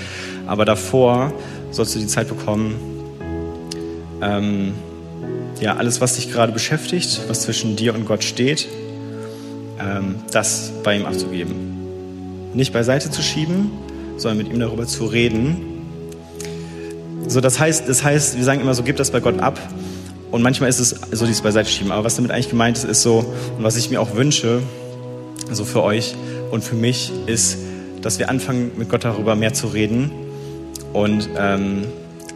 Aber 0.48 0.66
davor 0.66 1.34
sollst 1.72 1.96
du 1.96 2.00
die 2.00 2.08
Zeit 2.08 2.28
bekommen, 2.28 2.76
ähm, 4.22 4.74
ja, 5.60 5.76
alles, 5.76 6.02
was 6.02 6.16
dich 6.16 6.32
gerade 6.32 6.52
beschäftigt, 6.52 7.22
was 7.28 7.42
zwischen 7.42 7.76
dir 7.76 7.94
und 7.94 8.06
Gott 8.06 8.24
steht, 8.24 8.68
ähm, 9.80 10.16
das 10.32 10.72
bei 10.84 10.98
ihm 10.98 11.06
abzugeben. 11.06 12.52
Nicht 12.54 12.74
beiseite 12.74 13.12
zu 13.12 13.22
schieben, 13.22 13.72
sondern 14.18 14.38
mit 14.40 14.54
ihm 14.54 14.60
darüber 14.60 14.88
zu 14.88 15.06
reden. 15.06 15.73
So, 17.28 17.42
das 17.42 17.60
heißt, 17.60 17.88
das 17.88 18.04
heißt, 18.04 18.38
wir 18.38 18.44
sagen 18.44 18.62
immer 18.62 18.74
so, 18.74 18.84
gib 18.84 18.98
das 18.98 19.12
bei 19.12 19.20
Gott 19.20 19.40
ab. 19.40 19.60
Und 20.32 20.42
manchmal 20.42 20.70
ist 20.70 20.80
es 20.80 20.96
so 21.12 21.26
dieses 21.26 21.42
Beiseite 21.42 21.70
schieben. 21.70 21.92
Aber 21.92 22.04
was 22.04 22.16
damit 22.16 22.32
eigentlich 22.32 22.50
gemeint 22.50 22.78
ist, 22.78 22.86
ist 22.86 23.02
so, 23.02 23.20
und 23.58 23.64
was 23.64 23.78
ich 23.78 23.90
mir 23.90 24.02
auch 24.02 24.16
wünsche, 24.16 24.62
so 25.52 25.64
für 25.64 25.84
euch 25.84 26.16
und 26.52 26.64
für 26.64 26.76
mich, 26.76 27.12
ist, 27.28 27.58
dass 28.02 28.20
wir 28.20 28.30
anfangen, 28.30 28.72
mit 28.78 28.90
Gott 28.90 29.06
darüber 29.06 29.36
mehr 29.36 29.54
zu 29.54 29.68
reden 29.68 30.12
und 30.92 31.30
ähm, 31.38 31.84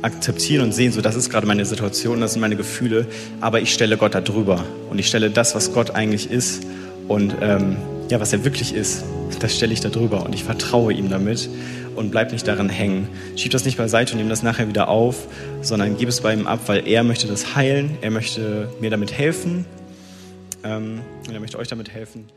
akzeptieren 0.01 0.63
und 0.63 0.73
sehen, 0.73 0.91
so 0.91 1.01
das 1.01 1.15
ist 1.15 1.29
gerade 1.29 1.47
meine 1.47 1.65
Situation, 1.65 2.21
das 2.21 2.33
sind 2.33 2.41
meine 2.41 2.55
Gefühle, 2.55 3.07
aber 3.41 3.61
ich 3.61 3.73
stelle 3.73 3.97
Gott 3.97 4.15
da 4.15 4.21
drüber 4.21 4.63
und 4.89 4.99
ich 4.99 5.07
stelle 5.07 5.29
das, 5.29 5.55
was 5.55 5.73
Gott 5.73 5.91
eigentlich 5.91 6.29
ist 6.29 6.63
und 7.07 7.35
ähm, 7.41 7.77
ja, 8.09 8.19
was 8.19 8.31
er 8.31 8.45
wirklich 8.45 8.73
ist, 8.73 9.03
das 9.39 9.55
stelle 9.55 9.73
ich 9.73 9.81
da 9.81 9.89
drüber 9.89 10.23
und 10.23 10.33
ich 10.33 10.43
vertraue 10.43 10.93
ihm 10.93 11.09
damit 11.09 11.49
und 11.97 12.11
bleib 12.11 12.31
nicht 12.31 12.47
daran 12.47 12.69
hängen. 12.69 13.09
Schieb 13.35 13.51
das 13.51 13.65
nicht 13.65 13.77
beiseite 13.77 14.13
und 14.13 14.19
nimm 14.19 14.29
das 14.29 14.43
nachher 14.43 14.67
wieder 14.67 14.87
auf, 14.87 15.27
sondern 15.61 15.97
gib 15.97 16.07
es 16.07 16.21
bei 16.21 16.33
ihm 16.33 16.47
ab, 16.47 16.59
weil 16.67 16.87
er 16.87 17.03
möchte 17.03 17.27
das 17.27 17.55
heilen, 17.55 17.97
er 18.01 18.11
möchte 18.11 18.69
mir 18.79 18.89
damit 18.89 19.11
helfen 19.11 19.65
ähm, 20.63 21.01
und 21.27 21.33
er 21.33 21.39
möchte 21.39 21.57
euch 21.57 21.67
damit 21.67 21.91
helfen. 21.91 22.29